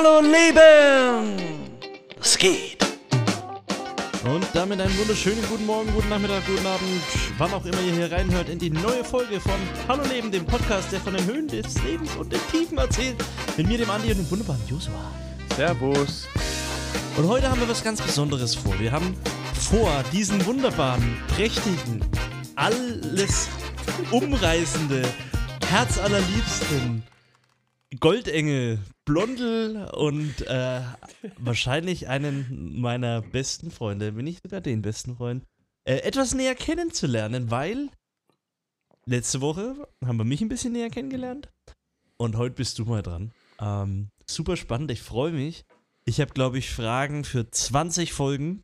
Hallo 0.00 0.20
Leben! 0.20 1.34
Es 2.20 2.38
geht! 2.38 2.78
Und 4.24 4.46
damit 4.54 4.80
einen 4.80 4.96
wunderschönen 4.96 5.42
guten 5.48 5.66
Morgen, 5.66 5.92
guten 5.92 6.08
Nachmittag, 6.08 6.46
guten 6.46 6.64
Abend, 6.64 7.02
wann 7.36 7.52
auch 7.52 7.64
immer 7.64 7.80
ihr 7.80 7.94
hier 7.94 8.12
reinhört 8.12 8.48
in 8.48 8.60
die 8.60 8.70
neue 8.70 9.02
Folge 9.02 9.40
von 9.40 9.58
Hallo 9.88 10.04
Leben, 10.04 10.30
dem 10.30 10.46
Podcast, 10.46 10.92
der 10.92 11.00
von 11.00 11.14
den 11.14 11.26
Höhen 11.26 11.48
des 11.48 11.82
Lebens 11.82 12.14
und 12.14 12.32
den 12.32 12.38
Tiefen 12.52 12.78
erzählt. 12.78 13.16
Mit 13.56 13.66
mir, 13.66 13.76
dem 13.76 13.90
Andi 13.90 14.12
und 14.12 14.18
dem 14.18 14.30
wunderbaren 14.30 14.62
Joshua. 14.68 15.10
Servus. 15.56 16.28
Und 17.16 17.26
heute 17.26 17.50
haben 17.50 17.58
wir 17.58 17.68
was 17.68 17.82
ganz 17.82 18.00
Besonderes 18.00 18.54
vor. 18.54 18.78
Wir 18.78 18.92
haben 18.92 19.16
vor, 19.52 19.90
diesen 20.12 20.46
wunderbaren, 20.46 21.20
prächtigen, 21.34 22.04
alles 22.54 23.48
umreißende, 24.12 25.02
herzallerliebsten 25.68 27.02
Goldengel, 28.00 28.80
Blondel 29.06 29.88
und 29.94 30.46
äh, 30.46 30.82
wahrscheinlich 31.38 32.06
einen 32.08 32.78
meiner 32.80 33.22
besten 33.22 33.70
Freunde, 33.70 34.14
wenn 34.14 34.24
nicht 34.24 34.42
sogar 34.42 34.60
den 34.60 34.82
besten 34.82 35.16
Freund, 35.16 35.44
äh, 35.84 35.96
etwas 36.00 36.34
näher 36.34 36.54
kennenzulernen, 36.54 37.50
weil 37.50 37.88
letzte 39.06 39.40
Woche 39.40 39.88
haben 40.04 40.18
wir 40.18 40.24
mich 40.24 40.42
ein 40.42 40.50
bisschen 40.50 40.74
näher 40.74 40.90
kennengelernt 40.90 41.48
und 42.18 42.36
heute 42.36 42.56
bist 42.56 42.78
du 42.78 42.84
mal 42.84 43.02
dran. 43.02 43.32
Ähm, 43.58 44.10
super 44.26 44.58
spannend, 44.58 44.90
ich 44.90 45.00
freue 45.00 45.32
mich. 45.32 45.64
Ich 46.04 46.20
habe, 46.20 46.32
glaube 46.32 46.58
ich, 46.58 46.70
Fragen 46.70 47.24
für 47.24 47.50
20 47.50 48.12
Folgen, 48.12 48.62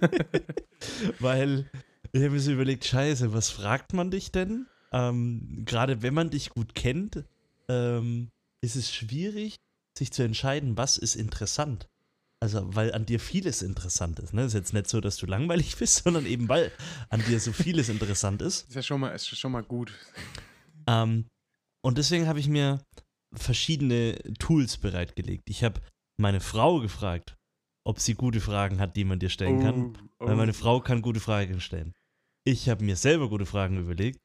weil 1.18 1.68
ich 2.12 2.22
habe 2.22 2.30
mir 2.30 2.40
so 2.40 2.52
überlegt, 2.52 2.84
scheiße, 2.84 3.32
was 3.32 3.50
fragt 3.50 3.94
man 3.94 4.12
dich 4.12 4.30
denn? 4.30 4.66
Ähm, 4.92 5.64
Gerade 5.64 6.02
wenn 6.02 6.14
man 6.14 6.30
dich 6.30 6.50
gut 6.50 6.74
kennt, 6.74 7.24
ähm, 7.72 8.30
ist 8.62 8.76
es 8.76 8.92
schwierig, 8.92 9.56
sich 9.98 10.12
zu 10.12 10.22
entscheiden, 10.22 10.76
was 10.76 10.96
ist 10.96 11.14
interessant. 11.14 11.88
Also, 12.42 12.74
weil 12.74 12.92
an 12.92 13.06
dir 13.06 13.20
vieles 13.20 13.62
interessant 13.62 14.18
ist. 14.18 14.34
Ne? 14.34 14.44
Ist 14.44 14.54
jetzt 14.54 14.72
nicht 14.72 14.88
so, 14.88 15.00
dass 15.00 15.16
du 15.16 15.26
langweilig 15.26 15.76
bist, 15.78 16.02
sondern 16.02 16.26
eben, 16.26 16.48
weil 16.48 16.72
an 17.08 17.22
dir 17.24 17.38
so 17.38 17.52
vieles 17.52 17.88
interessant 17.88 18.42
ist. 18.42 18.68
Ist 18.68 18.74
ja 18.74 18.82
schon 18.82 19.00
mal, 19.00 19.10
ist 19.10 19.28
schon 19.28 19.52
mal 19.52 19.62
gut. 19.62 19.92
Ähm, 20.88 21.26
und 21.84 21.98
deswegen 21.98 22.26
habe 22.26 22.40
ich 22.40 22.48
mir 22.48 22.82
verschiedene 23.32 24.18
Tools 24.38 24.76
bereitgelegt. 24.76 25.44
Ich 25.48 25.62
habe 25.64 25.80
meine 26.20 26.40
Frau 26.40 26.80
gefragt, 26.80 27.36
ob 27.86 28.00
sie 28.00 28.14
gute 28.14 28.40
Fragen 28.40 28.80
hat, 28.80 28.96
die 28.96 29.04
man 29.04 29.18
dir 29.18 29.30
stellen 29.30 29.60
kann. 29.60 29.98
Oh, 30.18 30.26
Weil 30.26 30.34
oh. 30.34 30.38
meine 30.38 30.52
Frau 30.52 30.80
kann 30.80 31.02
gute 31.02 31.20
Fragen 31.20 31.60
stellen. 31.60 31.92
Ich 32.44 32.68
habe 32.68 32.84
mir 32.84 32.96
selber 32.96 33.28
gute 33.28 33.46
Fragen 33.46 33.78
überlegt. 33.78 34.18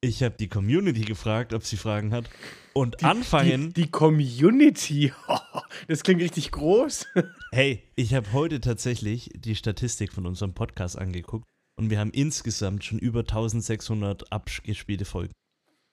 Ich 0.00 0.22
habe 0.22 0.36
die 0.38 0.48
Community 0.48 1.00
gefragt, 1.00 1.52
ob 1.52 1.64
sie 1.64 1.76
Fragen 1.76 2.12
hat. 2.12 2.30
Und 2.72 3.02
anfangen. 3.02 3.72
Die, 3.72 3.82
die 3.82 3.90
Community. 3.90 5.12
Das 5.86 6.02
klingt 6.02 6.20
richtig 6.20 6.50
groß. 6.50 7.06
Hey, 7.50 7.82
ich 7.96 8.14
habe 8.14 8.32
heute 8.32 8.60
tatsächlich 8.60 9.30
die 9.34 9.54
Statistik 9.54 10.12
von 10.12 10.26
unserem 10.26 10.52
Podcast 10.52 10.98
angeguckt 10.98 11.46
und 11.78 11.88
wir 11.88 11.98
haben 11.98 12.10
insgesamt 12.10 12.84
schon 12.84 12.98
über 12.98 13.20
1600 13.20 14.30
abgespielte 14.30 15.04
Folgen. 15.06 15.32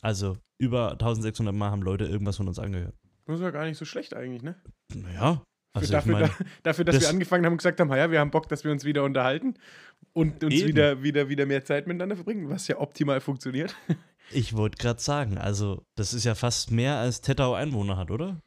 Also 0.02 0.38
über 0.60 0.92
1600 0.92 1.56
Mal 1.56 1.72
haben 1.72 1.82
Leute 1.82 2.06
irgendwas 2.06 2.38
von 2.38 2.48
uns 2.48 2.60
angehört. 2.60 2.96
Das 3.26 3.40
war 3.40 3.52
gar 3.54 3.66
nicht 3.66 3.78
so 3.78 3.86
schlecht 3.86 4.14
eigentlich, 4.14 4.44
ne? 4.44 4.62
Naja, 4.94 5.44
also 5.82 5.92
dafür, 5.92 6.14
meine, 6.14 6.28
da, 6.28 6.46
dafür, 6.64 6.86
dass 6.86 6.96
das- 6.96 7.04
wir 7.04 7.10
angefangen 7.10 7.46
haben 7.46 7.54
und 7.54 7.58
gesagt 7.58 7.80
haben, 7.80 7.90
ja, 7.94 8.10
wir 8.12 8.20
haben 8.20 8.32
Bock, 8.32 8.48
dass 8.50 8.64
wir 8.64 8.72
uns 8.72 8.84
wieder 8.84 9.04
unterhalten 9.04 9.56
und 10.14 10.44
uns 10.44 10.54
Eben. 10.54 10.68
wieder, 10.70 11.04
wieder, 11.04 11.30
wieder 11.30 11.46
mehr 11.46 11.64
Zeit 11.66 11.88
miteinander 11.88 12.16
verbringen, 12.16 12.50
was 12.50 12.68
ja 12.68 12.80
optimal 12.80 13.22
funktioniert. 13.22 13.76
ich 14.32 14.56
wollte 14.56 14.78
gerade 14.78 15.02
sagen, 15.02 15.38
also 15.38 15.84
das 15.96 16.14
ist 16.14 16.24
ja 16.24 16.36
fast 16.36 16.72
mehr 16.72 16.96
als 16.96 17.22
Tettau 17.22 17.54
Einwohner 17.54 17.98
hat, 17.98 18.12
oder? 18.12 18.40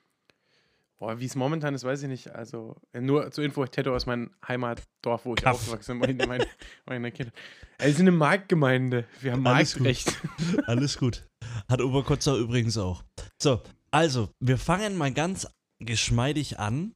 Boah, 0.98 1.20
wie 1.20 1.26
es 1.26 1.36
momentan 1.36 1.76
ist, 1.76 1.84
weiß 1.84 2.02
ich 2.02 2.08
nicht. 2.08 2.34
Also, 2.34 2.74
äh, 2.92 3.00
nur 3.00 3.30
zur 3.30 3.44
Info, 3.44 3.64
Tetto 3.64 3.94
aus 3.94 4.06
meinem 4.06 4.32
Heimatdorf, 4.46 5.26
wo 5.26 5.34
ich 5.34 5.42
Kaff. 5.42 5.54
aufgewachsen 5.54 6.00
bin, 6.00 6.16
meine, 6.16 6.44
meine, 6.86 7.12
Kinder. 7.12 7.32
Wir 7.78 7.92
sind 7.92 8.08
eine 8.08 8.16
Marktgemeinde. 8.16 9.04
Wir 9.20 9.30
haben 9.32 9.46
Alles 9.46 9.74
gut. 9.74 9.82
Marktrecht. 9.84 10.20
Alles 10.66 10.98
gut. 10.98 11.28
Hat 11.68 11.80
Oberkotzau 11.80 12.36
übrigens 12.36 12.76
auch. 12.78 13.04
So, 13.40 13.62
also, 13.92 14.30
wir 14.40 14.58
fangen 14.58 14.96
mal 14.96 15.12
ganz 15.12 15.46
geschmeidig 15.78 16.58
an. 16.58 16.94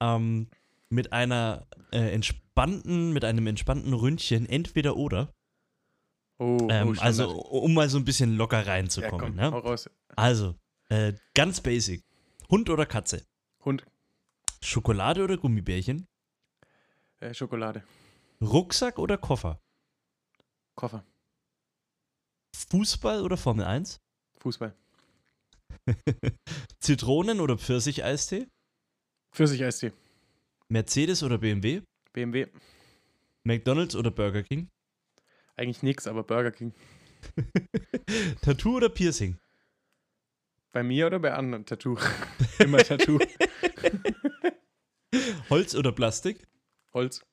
Ähm, 0.00 0.48
mit 0.90 1.12
einer 1.12 1.66
äh, 1.92 2.12
entspannten, 2.12 3.12
mit 3.12 3.24
einem 3.24 3.46
entspannten 3.46 3.92
Ründchen, 3.92 4.46
entweder 4.46 4.96
oder. 4.96 5.32
Oh, 6.38 6.68
Ähm, 6.70 6.94
oh, 6.96 7.00
also, 7.00 7.30
um 7.30 7.74
mal 7.74 7.88
so 7.88 7.98
ein 7.98 8.04
bisschen 8.04 8.36
locker 8.36 8.58
ja, 8.60 8.66
reinzukommen. 8.72 9.36
komm, 9.36 9.52
hau 9.52 9.60
ne? 9.60 9.90
Also, 10.16 10.54
äh, 10.88 11.12
ganz 11.34 11.60
basic. 11.60 12.02
Hund 12.48 12.70
oder 12.70 12.86
Katze? 12.86 13.26
Hund, 13.64 13.84
Schokolade 14.62 15.22
oder 15.24 15.36
Gummibärchen? 15.36 16.06
äh, 17.20 17.34
Schokolade, 17.34 17.82
Rucksack 18.40 18.98
oder 18.98 19.18
Koffer? 19.18 19.60
Koffer, 20.76 21.04
Fußball 22.70 23.22
oder 23.22 23.36
Formel 23.36 23.64
1? 23.64 24.00
Fußball, 24.38 24.74
Zitronen- 26.80 27.40
oder 27.40 27.58
Pfirsicheistee? 27.58 28.46
Pfirsich-Eistee, 29.32 29.92
Mercedes 30.68 31.22
oder 31.22 31.38
BMW? 31.38 31.82
BMW. 32.12 32.46
McDonald's 33.44 33.96
oder 33.96 34.10
Burger 34.10 34.42
King? 34.42 34.68
Eigentlich 35.56 35.82
nix, 35.82 36.06
aber 36.06 36.22
Burger 36.22 36.50
King. 36.50 36.72
Tattoo 38.42 38.76
oder 38.76 38.88
Piercing? 38.88 39.38
Bei 40.72 40.82
mir 40.82 41.06
oder 41.06 41.18
bei 41.18 41.32
anderen? 41.32 41.64
Tattoo. 41.64 41.98
Immer 42.58 42.78
Tattoo. 42.78 43.18
Holz 45.50 45.74
oder 45.74 45.92
Plastik? 45.92 46.46
Holz. 46.92 47.24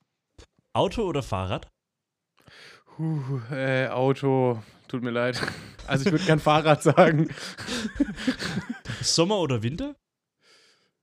Auto 0.73 1.03
oder 1.03 1.21
Fahrrad? 1.21 1.69
Puh, 2.85 3.41
äh, 3.51 3.87
Auto. 3.89 4.63
Tut 4.87 5.03
mir 5.03 5.11
leid. 5.11 5.41
Also 5.87 6.05
ich 6.05 6.11
würde 6.11 6.25
gern 6.25 6.39
Fahrrad 6.39 6.81
sagen. 6.81 7.29
Sommer 9.01 9.39
oder 9.39 9.61
Winter? 9.61 9.95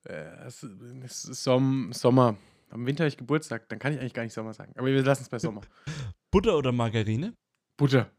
Äh, 0.05 0.47
es, 0.47 0.63
es 0.63 1.25
ist 1.25 1.43
Som 1.43 1.93
Sommer. 1.93 2.37
Am 2.71 2.87
Winter 2.87 3.05
habe 3.05 3.09
ich 3.09 3.17
Geburtstag, 3.17 3.69
dann 3.69 3.79
kann 3.79 3.93
ich 3.93 4.01
eigentlich 4.01 4.15
gar 4.15 4.23
nicht 4.23 4.33
Sommer 4.33 4.55
sagen. 4.55 4.73
Aber 4.77 4.87
wir 4.87 5.03
lassen 5.03 5.23
es 5.23 5.29
bei 5.29 5.39
Sommer. 5.39 5.61
Butter 6.31 6.57
oder 6.57 6.73
Margarine? 6.73 7.35
Butter. 7.77 8.11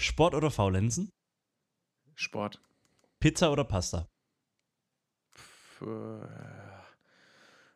Sport 0.00 0.34
oder 0.34 0.50
Faulenzen? 0.50 1.10
Sport. 2.14 2.60
Pizza 3.20 3.50
oder 3.52 3.64
Pasta? 3.64 4.08
Pff, 5.34 5.82
äh, 5.82 6.26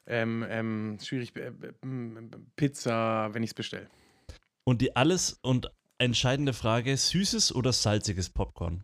ähm, 0.06 0.45
ähm, 0.49 0.99
schwierig. 1.00 1.34
Äh, 1.37 1.49
äh, 1.49 1.73
Pizza, 2.56 3.33
wenn 3.33 3.43
ich 3.43 3.50
es 3.50 3.55
bestelle. 3.55 3.89
Und 4.65 4.83
die 4.83 4.97
alles 4.97 5.39
und 5.43 5.71
entscheidende 5.99 6.53
Frage: 6.53 6.97
süßes 6.97 7.55
oder 7.55 7.73
salziges 7.73 8.31
Popcorn? 8.31 8.83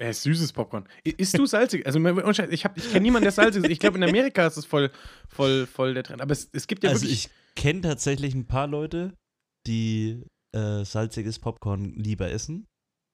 Äh, 0.00 0.12
süßes 0.12 0.52
Popcorn. 0.52 0.88
I- 1.06 1.14
Isst 1.16 1.38
du 1.38 1.46
salzig? 1.46 1.86
Also, 1.86 2.00
ich, 2.50 2.64
hab- 2.64 2.76
ich 2.76 2.90
kenne 2.90 3.00
niemanden, 3.02 3.24
der 3.24 3.32
salzig 3.32 3.62
ist. 3.64 3.70
Ich 3.70 3.78
glaube, 3.78 3.96
in 3.96 4.02
Amerika 4.04 4.46
ist 4.46 4.56
es 4.56 4.64
voll, 4.64 4.90
voll, 5.28 5.66
voll 5.66 5.94
der 5.94 6.02
Trend. 6.02 6.20
Aber 6.20 6.32
es, 6.32 6.48
es 6.52 6.66
gibt 6.66 6.82
ja 6.82 6.90
also, 6.90 7.02
wirklich. 7.02 7.26
ich 7.26 7.30
kenne 7.54 7.80
tatsächlich 7.82 8.34
ein 8.34 8.46
paar 8.46 8.66
Leute, 8.66 9.14
die 9.66 10.24
äh, 10.52 10.84
salziges 10.84 11.38
Popcorn 11.38 11.94
lieber 11.94 12.30
essen. 12.30 12.66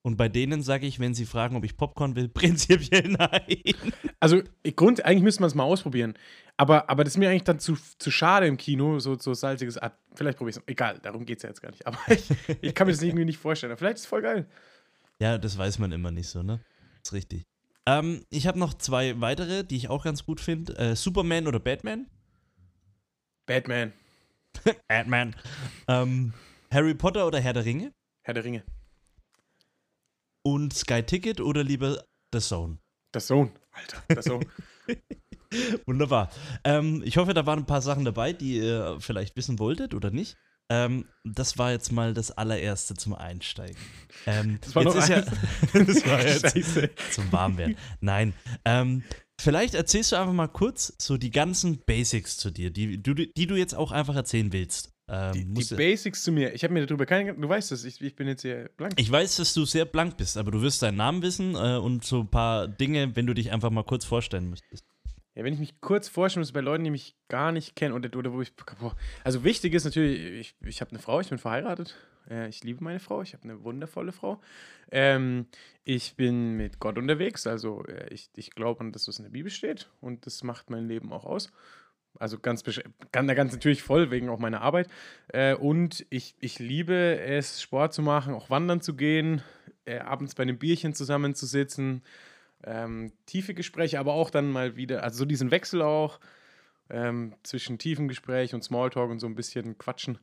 Und 0.03 0.17
bei 0.17 0.31
denen 0.31 0.63
sage 0.63 0.87
ich, 0.87 0.99
wenn 0.99 1.13
sie 1.13 1.27
fragen, 1.27 1.57
ob 1.57 1.65
ich 1.65 1.77
Popcorn 1.77 2.17
will, 2.17 2.29
prinzipiell 2.31 3.09
nein. 3.09 3.63
Also, 4.19 4.43
Grund, 4.75 5.05
eigentlich 5.05 5.23
müsste 5.23 5.43
man 5.43 5.49
es 5.49 5.55
mal 5.55 5.65
ausprobieren. 5.65 6.15
Aber, 6.57 6.89
aber 6.89 7.05
das 7.05 7.15
ist 7.15 7.19
mir 7.19 7.29
eigentlich 7.29 7.45
dann 7.45 7.59
zu, 7.59 7.77
zu 7.99 8.11
schade 8.11 8.47
im 8.47 8.57
Kino, 8.57 8.99
so, 9.01 9.19
so 9.19 9.35
salziges. 9.35 9.77
Ah, 9.77 9.93
vielleicht 10.15 10.39
probiere 10.39 10.51
ich 10.53 10.57
es. 10.57 10.63
Egal, 10.67 10.99
darum 11.03 11.27
geht 11.27 11.37
es 11.39 11.43
ja 11.43 11.51
jetzt 11.51 11.61
gar 11.61 11.71
nicht. 11.71 11.87
Aber 11.87 11.99
ich, 12.09 12.25
ich 12.63 12.75
kann 12.75 12.87
mir 12.87 12.95
das 12.95 13.03
irgendwie 13.03 13.27
nicht 13.27 13.39
vorstellen. 13.39 13.73
Aber 13.73 13.79
vielleicht 13.79 13.97
ist 13.97 14.03
es 14.05 14.09
voll 14.09 14.23
geil. 14.23 14.47
Ja, 15.21 15.37
das 15.37 15.59
weiß 15.59 15.79
man 15.79 15.93
immer 15.93 16.11
nicht 16.11 16.29
so, 16.29 16.43
ne? 16.43 16.61
Ist 17.03 17.13
richtig. 17.13 17.45
Ähm, 17.87 18.25
ich 18.31 18.47
habe 18.47 18.59
noch 18.59 18.75
zwei 18.75 19.21
weitere, 19.21 19.65
die 19.65 19.77
ich 19.77 19.89
auch 19.89 20.05
ganz 20.05 20.25
gut 20.25 20.41
finde. 20.41 20.77
Äh, 20.77 20.97
Superman 20.97 21.47
oder 21.47 21.59
Batman? 21.59 22.07
Batman, 23.47 23.93
Batman. 24.89 25.35
Ähm, 25.89 26.33
Harry 26.71 26.95
Potter 26.95 27.27
oder 27.27 27.41
Herr 27.41 27.53
der 27.53 27.65
Ringe? 27.65 27.93
Herr 28.23 28.35
der 28.35 28.45
Ringe, 28.45 28.65
Und 30.43 30.73
Sky 30.75 31.03
Ticket 31.03 31.41
oder 31.41 31.65
lieber 31.65 32.05
The 32.33 32.41
Zone? 32.41 32.79
der 33.13 33.21
Sohn. 33.21 33.51
Alter, 33.73 34.03
der 34.09 34.23
Sohn. 34.23 34.45
Wunderbar. 35.87 36.31
Ähm, 36.65 37.03
ich 37.05 37.17
hoffe, 37.17 37.35
da 37.35 37.45
waren 37.47 37.61
ein 37.61 37.67
paar 37.67 37.83
Sachen 37.83 38.05
dabei, 38.05 38.33
die 38.33 38.59
ihr 38.59 38.99
vielleicht 39.01 39.37
wissen 39.37 39.59
wolltet 39.59 39.95
oder 39.95 40.11
nicht. 40.11 40.37
Ähm, 40.71 41.05
das 41.25 41.59
war 41.59 41.73
jetzt 41.73 41.91
mal 41.91 42.15
das 42.15 42.31
allererste 42.31 42.95
zum 42.95 43.15
Einsteigen. 43.15 43.77
Ähm, 44.27 44.59
Das 44.63 44.75
war 44.75 44.85
jetzt 44.85 44.95
noch 44.95 45.03
ist 45.03 45.09
ja, 45.09 45.21
das 45.85 46.07
war 46.07 46.27
jetzt 46.27 47.13
zum 47.15 47.31
Warmwerden. 47.33 47.77
Nein. 48.01 48.33
Ähm, 48.65 49.03
vielleicht 49.41 49.75
erzählst 49.75 50.13
du 50.13 50.17
einfach 50.17 50.33
mal 50.33 50.47
kurz 50.49 50.95
so 50.99 51.17
die 51.17 51.31
ganzen 51.31 51.79
Basics 51.85 52.37
zu 52.37 52.51
dir, 52.51 52.71
die, 52.71 53.03
du- 53.03 53.15
die 53.15 53.47
du 53.47 53.57
jetzt 53.57 53.75
auch 53.75 53.91
einfach 53.91 54.15
erzählen 54.15 54.53
willst. 54.53 54.93
Ähm, 55.09 55.33
Die, 55.33 55.55
die 55.65 55.75
Basics 55.75 56.23
zu 56.23 56.31
mir. 56.31 56.55
Ich 56.55 56.63
habe 56.63 56.73
mir 56.73 56.87
darüber 56.87 57.05
keine. 57.05 57.35
Du 57.35 57.49
weißt 57.49 57.73
es, 57.73 57.85
ich, 57.85 58.01
ich 58.01 58.15
bin 58.15 58.29
jetzt 58.29 58.43
hier 58.43 58.71
blank. 58.77 58.95
ich 58.97 59.11
weiß, 59.11 59.37
dass 59.37 59.53
du 59.55 59.65
sehr 59.65 59.85
blank 59.85 60.17
bist, 60.17 60.37
aber 60.37 60.53
du 60.53 60.63
wirst 60.63 60.83
deinen 60.83 60.99
Namen 60.99 61.21
wissen 61.23 61.57
äh, 61.57 61.79
und 61.79 62.05
so 62.05 62.21
ein 62.21 62.29
paar 62.31 62.69
Dinge, 62.69 63.17
wenn 63.17 63.27
du 63.27 63.35
dich 63.35 63.51
einfach 63.51 63.71
mal 63.71 63.83
kurz 63.83 64.05
vorstellen 64.05 64.49
müsstest. 64.51 64.85
Ja, 65.35 65.45
wenn 65.45 65.53
ich 65.53 65.61
mich 65.61 65.81
kurz 65.81 66.09
vorstellen 66.09 66.41
muss 66.41 66.53
bei 66.53 66.61
Leuten, 66.61 66.85
die 66.85 66.91
mich 66.91 67.15
gar 67.29 67.53
nicht 67.53 67.77
kennen 67.77 67.95
oder, 67.95 68.17
oder 68.19 68.33
wo 68.33 68.43
ich. 68.43 68.53
Also 69.23 69.45
wichtig 69.45 69.75
ist 69.75 69.85
natürlich, 69.85 70.21
ich, 70.21 70.69
ich 70.69 70.81
habe 70.81 70.91
eine 70.91 70.99
Frau, 70.99 71.21
ich 71.21 71.29
bin 71.29 71.39
verheiratet. 71.39 71.97
Äh, 72.29 72.49
ich 72.49 72.65
liebe 72.65 72.83
meine 72.83 72.99
Frau, 72.99 73.23
ich 73.23 73.33
habe 73.33 73.45
eine 73.45 73.63
wundervolle 73.63 74.11
Frau. 74.11 74.41
Ähm, 74.91 75.47
ich 75.85 76.17
bin 76.17 76.57
mit 76.57 76.81
Gott 76.81 76.99
unterwegs, 76.99 77.47
also 77.47 77.85
äh, 77.85 78.13
ich, 78.13 78.31
ich 78.35 78.51
glaube 78.51 78.81
an 78.81 78.93
das, 78.93 79.07
was 79.07 79.19
in 79.19 79.25
der 79.25 79.31
Bibel 79.31 79.51
steht 79.51 79.89
und 80.01 80.27
das 80.27 80.43
macht 80.43 80.69
mein 80.69 80.89
Leben 80.89 81.13
auch 81.13 81.25
aus. 81.25 81.53
Also 82.19 82.39
ganz, 82.41 82.65
ganz, 83.13 83.35
ganz 83.35 83.53
natürlich 83.53 83.83
voll, 83.85 84.11
wegen 84.11 84.29
auch 84.31 84.41
meiner 84.41 84.63
Arbeit. 84.63 84.89
Äh, 85.29 85.55
und 85.55 86.05
ich, 86.11 86.35
ich 86.41 86.59
liebe 86.59 87.21
es, 87.21 87.63
Sport 87.63 87.95
zu 87.95 88.03
machen, 88.03 88.35
auch 88.35 88.51
wandern 88.51 88.81
zu 88.81 88.97
gehen, 88.97 89.43
äh, 89.85 89.99
abends 89.99 90.35
bei 90.35 90.43
einem 90.43 90.59
Bierchen 90.59 90.93
zusammenzusitzen 90.93 92.03
ähm, 92.65 93.13
tiefe 93.27 93.55
Gespräche, 93.55 93.99
aber 93.99 94.15
auch 94.15 94.31
dann 94.31 94.51
mal 94.51 94.77
wieder, 94.77 95.03
also 95.03 95.19
so 95.19 95.25
diesen 95.25 95.51
Wechsel 95.51 95.83
auch 95.83 96.21
ähm, 96.91 97.35
zwischen 97.43 97.79
tiefem 97.79 98.09
Gespräch 98.09 98.55
und 98.55 98.63
Smalltalk 98.63 99.11
und 99.11 99.21
so 99.21 99.27
ein 99.27 99.35
bisschen 99.35 99.79
Quatschen. 99.79 100.19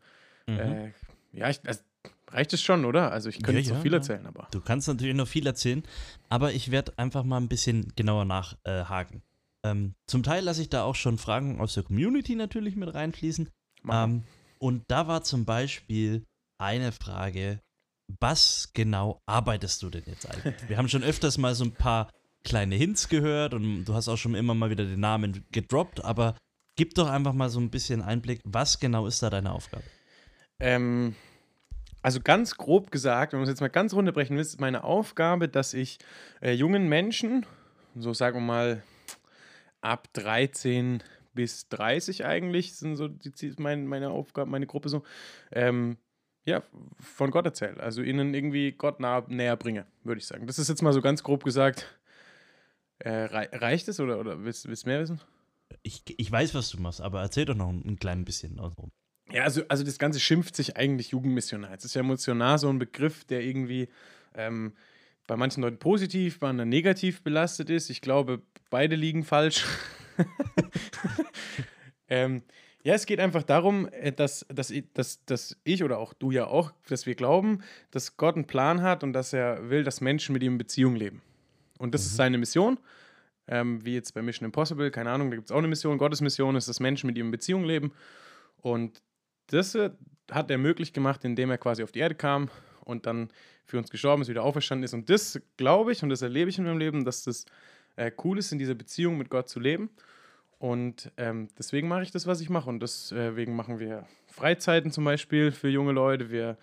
Mhm. 0.47 0.59
Äh, 0.59 0.91
ja, 1.33 1.49
ich, 1.49 1.59
also, 1.65 1.81
reicht 2.29 2.53
es 2.53 2.61
schon, 2.61 2.85
oder? 2.85 3.11
Also 3.11 3.29
ich 3.29 3.37
könnte 3.37 3.53
ja, 3.53 3.57
nicht 3.59 3.67
so 3.67 3.75
ja, 3.75 3.81
viel 3.81 3.93
erzählen, 3.93 4.25
aber. 4.25 4.47
Du 4.51 4.61
kannst 4.61 4.87
natürlich 4.87 5.15
noch 5.15 5.27
viel 5.27 5.47
erzählen, 5.47 5.83
aber 6.29 6.53
ich 6.53 6.71
werde 6.71 6.93
einfach 6.97 7.23
mal 7.23 7.37
ein 7.37 7.47
bisschen 7.47 7.93
genauer 7.95 8.25
nachhaken. 8.25 9.21
Äh, 9.63 9.69
ähm, 9.69 9.95
zum 10.07 10.23
Teil 10.23 10.43
lasse 10.43 10.61
ich 10.61 10.69
da 10.69 10.83
auch 10.83 10.95
schon 10.95 11.17
Fragen 11.17 11.59
aus 11.59 11.73
der 11.73 11.83
Community 11.83 12.35
natürlich 12.35 12.75
mit 12.75 12.93
reinfließen. 12.93 13.49
Ähm, 13.89 14.23
und 14.59 14.83
da 14.87 15.07
war 15.07 15.23
zum 15.23 15.45
Beispiel 15.45 16.25
eine 16.57 16.91
Frage, 16.91 17.61
was 18.19 18.71
genau 18.73 19.21
arbeitest 19.25 19.83
du 19.83 19.89
denn 19.89 20.03
jetzt 20.05 20.29
eigentlich? 20.29 20.69
Wir 20.69 20.77
haben 20.77 20.89
schon 20.89 21.03
öfters 21.03 21.37
mal 21.37 21.55
so 21.55 21.65
ein 21.65 21.73
paar 21.73 22.09
kleine 22.43 22.75
Hints 22.75 23.09
gehört 23.09 23.53
und 23.53 23.85
du 23.85 23.93
hast 23.93 24.07
auch 24.07 24.17
schon 24.17 24.35
immer 24.35 24.53
mal 24.53 24.69
wieder 24.69 24.85
den 24.85 24.99
Namen 24.99 25.45
gedroppt, 25.51 26.03
aber 26.03 26.35
gib 26.75 26.93
doch 26.95 27.09
einfach 27.09 27.33
mal 27.33 27.49
so 27.49 27.59
ein 27.59 27.69
bisschen 27.69 28.01
Einblick, 28.01 28.41
was 28.45 28.79
genau 28.79 29.07
ist 29.07 29.21
da 29.21 29.29
deine 29.29 29.51
Aufgabe? 29.51 29.83
Ähm, 30.59 31.15
also 32.01 32.21
ganz 32.21 32.55
grob 32.55 32.91
gesagt, 32.91 33.33
wenn 33.33 33.39
man 33.39 33.43
es 33.45 33.49
jetzt 33.49 33.61
mal 33.61 33.67
ganz 33.67 33.93
runterbrechen 33.93 34.35
will, 34.35 34.41
ist 34.41 34.61
meine 34.61 34.83
Aufgabe, 34.83 35.49
dass 35.49 35.73
ich 35.73 35.99
äh, 36.41 36.53
jungen 36.53 36.87
Menschen, 36.87 37.45
so 37.95 38.13
sagen 38.13 38.37
wir 38.37 38.41
mal 38.41 38.83
ab 39.81 40.07
13 40.13 41.03
bis 41.33 41.67
30 41.69 42.25
eigentlich, 42.25 42.75
sind 42.75 42.95
so 42.95 43.07
die, 43.07 43.53
meine, 43.57 43.83
meine 43.83 44.09
Aufgabe, 44.09 44.49
meine 44.49 44.67
Gruppe 44.67 44.89
so, 44.89 45.03
ähm, 45.51 45.97
ja, 46.45 46.63
von 46.99 47.29
Gott 47.29 47.45
erzähle. 47.45 47.79
Also 47.81 48.01
ihnen 48.01 48.33
irgendwie 48.33 48.71
Gott 48.71 48.99
nah, 48.99 49.25
näher 49.27 49.57
bringe, 49.57 49.85
würde 50.03 50.19
ich 50.19 50.25
sagen. 50.25 50.47
Das 50.47 50.59
ist 50.59 50.69
jetzt 50.69 50.81
mal 50.81 50.93
so 50.93 51.01
ganz 51.01 51.21
grob 51.23 51.43
gesagt 51.43 51.96
äh, 52.99 53.09
reicht 53.09 53.87
es 53.87 53.99
oder, 53.99 54.19
oder 54.19 54.43
willst, 54.43 54.65
du 54.65 54.69
mehr 54.87 54.99
wissen? 54.99 55.21
Ich, 55.83 56.03
ich 56.17 56.31
weiß, 56.31 56.55
was 56.55 56.69
du 56.69 56.79
machst, 56.79 57.01
aber 57.01 57.21
erzähl 57.21 57.45
doch 57.45 57.55
noch 57.55 57.69
ein, 57.69 57.83
ein 57.85 57.99
klein 57.99 58.25
bisschen. 58.25 58.59
Also. 58.59 58.89
Ja, 59.31 59.43
also, 59.43 59.61
also 59.67 59.83
das 59.83 59.99
Ganze 59.99 60.19
schimpft 60.19 60.55
sich 60.55 60.77
eigentlich 60.77 61.09
Jugendmissionar. 61.09 61.73
Es 61.73 61.85
ist 61.85 61.95
ja 61.95 62.03
Missionar 62.03 62.57
so 62.57 62.69
ein 62.69 62.79
Begriff, 62.79 63.25
der 63.25 63.41
irgendwie 63.41 63.89
ähm, 64.33 64.73
bei 65.27 65.35
manchen 65.35 65.61
Leuten 65.61 65.77
positiv, 65.77 66.39
bei 66.39 66.49
anderen 66.49 66.69
negativ 66.69 67.21
belastet 67.21 67.69
ist. 67.69 67.89
Ich 67.89 68.01
glaube, 68.01 68.41
beide 68.69 68.95
liegen 68.95 69.23
falsch. 69.23 69.65
ähm, 72.09 72.41
ja, 72.83 72.93
es 72.93 73.05
geht 73.05 73.19
einfach 73.19 73.43
darum, 73.43 73.89
äh, 73.91 74.13
dass, 74.13 74.45
dass, 74.47 74.73
dass, 74.93 75.25
dass 75.25 75.57
ich 75.65 75.83
oder 75.83 75.97
auch 75.99 76.13
du 76.13 76.31
ja 76.31 76.47
auch, 76.47 76.71
dass 76.87 77.05
wir 77.05 77.15
glauben, 77.15 77.61
dass 77.91 78.15
Gott 78.17 78.35
einen 78.35 78.47
Plan 78.47 78.81
hat 78.81 79.03
und 79.03 79.13
dass 79.13 79.33
er 79.33 79.69
will, 79.69 79.83
dass 79.83 79.99
Menschen 79.99 80.33
mit 80.33 80.41
ihm 80.41 80.53
in 80.53 80.57
Beziehung 80.57 80.95
leben. 80.95 81.21
Und 81.77 81.93
das 81.93 82.01
mhm. 82.01 82.07
ist 82.07 82.15
seine 82.15 82.37
Mission. 82.37 82.79
Ähm, 83.49 83.83
wie 83.85 83.93
jetzt 83.93 84.13
bei 84.13 84.21
Mission 84.21 84.45
Impossible, 84.45 84.91
keine 84.91 85.09
Ahnung, 85.11 85.29
da 85.29 85.37
gibt 85.37 85.49
es 85.49 85.51
auch 85.53 85.59
eine 85.59 85.69
Mission. 85.69 85.97
Gottes 85.97 86.19
Mission 86.19 86.55
ist, 86.55 86.67
dass 86.67 86.79
Menschen 86.79 87.07
mit 87.07 87.17
ihm 87.17 87.27
in 87.27 87.31
Beziehung 87.31 87.63
leben. 87.63 87.93
Und 88.57 89.01
das 89.47 89.73
äh, 89.75 89.91
hat 90.31 90.51
er 90.51 90.57
möglich 90.57 90.91
gemacht, 90.91 91.23
indem 91.23 91.49
er 91.51 91.57
quasi 91.57 91.83
auf 91.83 91.91
die 91.91 91.99
Erde 91.99 92.15
kam 92.15 92.49
und 92.83 93.05
dann 93.05 93.29
für 93.65 93.77
uns 93.77 93.89
gestorben 93.89 94.21
ist, 94.21 94.27
wieder 94.27 94.43
auferstanden 94.43 94.83
ist. 94.83 94.93
Und 94.93 95.09
das 95.09 95.39
glaube 95.55 95.91
ich 95.91 96.03
und 96.03 96.09
das 96.09 96.21
erlebe 96.21 96.49
ich 96.49 96.57
in 96.57 96.65
meinem 96.65 96.77
Leben, 96.77 97.05
dass 97.05 97.23
das 97.23 97.45
äh, 97.95 98.11
cool 98.23 98.37
ist, 98.37 98.51
in 98.51 98.59
dieser 98.59 98.75
Beziehung 98.75 99.17
mit 99.17 99.29
Gott 99.29 99.49
zu 99.49 99.59
leben. 99.59 99.89
Und 100.59 101.11
ähm, 101.17 101.49
deswegen 101.57 101.87
mache 101.87 102.03
ich 102.03 102.11
das, 102.11 102.25
was 102.25 102.41
ich 102.41 102.49
mache. 102.49 102.69
Und 102.69 102.81
deswegen 102.81 103.55
machen 103.55 103.79
wir 103.79 104.07
Freizeiten 104.27 104.91
zum 104.91 105.03
Beispiel 105.03 105.51
für 105.51 105.69
junge 105.69 105.91
Leute. 105.91 106.31
Wir 106.31 106.57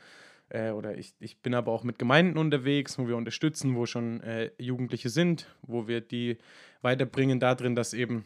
äh, 0.55 0.71
oder 0.71 0.97
ich, 0.97 1.15
ich 1.19 1.39
bin 1.39 1.55
aber 1.55 1.73
auch 1.73 1.83
mit 1.83 1.99
Gemeinden 1.99 2.39
unterwegs, 2.39 2.99
wo 2.99 3.09
wir 3.09 3.17
unterstützen, 3.17 3.75
wo 3.75 3.87
schon 3.87 4.21
äh, 4.21 4.51
Jugendliche 4.59 5.09
sind, 5.09 5.55
wo 5.63 5.89
wir 5.89 6.01
die 6.01 6.39
weiterbringen 6.81 7.41
darin, 7.41 7.75
dass 7.75 7.93
eben 7.93 8.25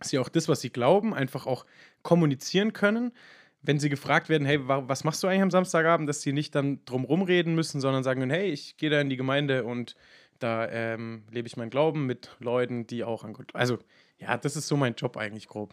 sie 0.00 0.18
auch 0.18 0.28
das, 0.28 0.48
was 0.48 0.60
sie 0.60 0.70
glauben, 0.70 1.14
einfach 1.14 1.46
auch 1.46 1.66
kommunizieren 2.02 2.72
können. 2.72 3.12
Wenn 3.62 3.78
sie 3.80 3.88
gefragt 3.88 4.28
werden, 4.28 4.46
hey, 4.46 4.58
was 4.62 5.04
machst 5.04 5.22
du 5.22 5.26
eigentlich 5.26 5.42
am 5.42 5.50
Samstagabend, 5.50 6.08
dass 6.08 6.20
sie 6.20 6.32
nicht 6.32 6.54
dann 6.54 6.84
drumherum 6.84 7.22
reden 7.22 7.54
müssen, 7.54 7.80
sondern 7.80 8.04
sagen 8.04 8.20
können, 8.20 8.30
hey, 8.30 8.50
ich 8.50 8.76
gehe 8.76 8.90
da 8.90 9.00
in 9.00 9.08
die 9.08 9.16
Gemeinde 9.16 9.64
und 9.64 9.96
da 10.38 10.68
ähm, 10.68 11.24
lebe 11.30 11.48
ich 11.48 11.56
meinen 11.56 11.70
Glauben 11.70 12.06
mit 12.06 12.36
Leuten, 12.40 12.86
die 12.86 13.04
auch 13.04 13.24
an 13.24 13.32
Gott. 13.32 13.54
Also, 13.54 13.78
ja, 14.18 14.36
das 14.36 14.56
ist 14.56 14.68
so 14.68 14.76
mein 14.76 14.94
Job 14.94 15.16
eigentlich 15.16 15.48
grob. 15.48 15.72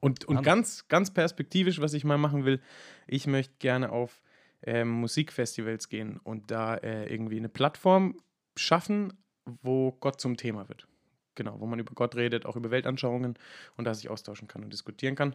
Und, 0.00 0.24
und 0.24 0.42
ganz, 0.42 0.88
ganz 0.88 1.12
perspektivisch, 1.12 1.80
was 1.80 1.94
ich 1.94 2.02
mal 2.02 2.18
machen 2.18 2.44
will, 2.44 2.60
ich 3.06 3.28
möchte 3.28 3.54
gerne 3.60 3.92
auf 3.92 4.21
äh, 4.62 4.84
Musikfestivals 4.84 5.88
gehen 5.88 6.18
und 6.22 6.50
da 6.50 6.76
äh, 6.76 7.12
irgendwie 7.12 7.38
eine 7.38 7.48
Plattform 7.48 8.16
schaffen, 8.56 9.12
wo 9.44 9.92
Gott 9.92 10.20
zum 10.20 10.36
Thema 10.36 10.68
wird. 10.68 10.86
Genau, 11.34 11.58
wo 11.60 11.66
man 11.66 11.78
über 11.78 11.94
Gott 11.94 12.14
redet, 12.14 12.44
auch 12.46 12.56
über 12.56 12.70
Weltanschauungen 12.70 13.38
und 13.76 13.84
da 13.84 13.94
sich 13.94 14.10
austauschen 14.10 14.48
kann 14.48 14.62
und 14.62 14.72
diskutieren 14.72 15.14
kann. 15.14 15.34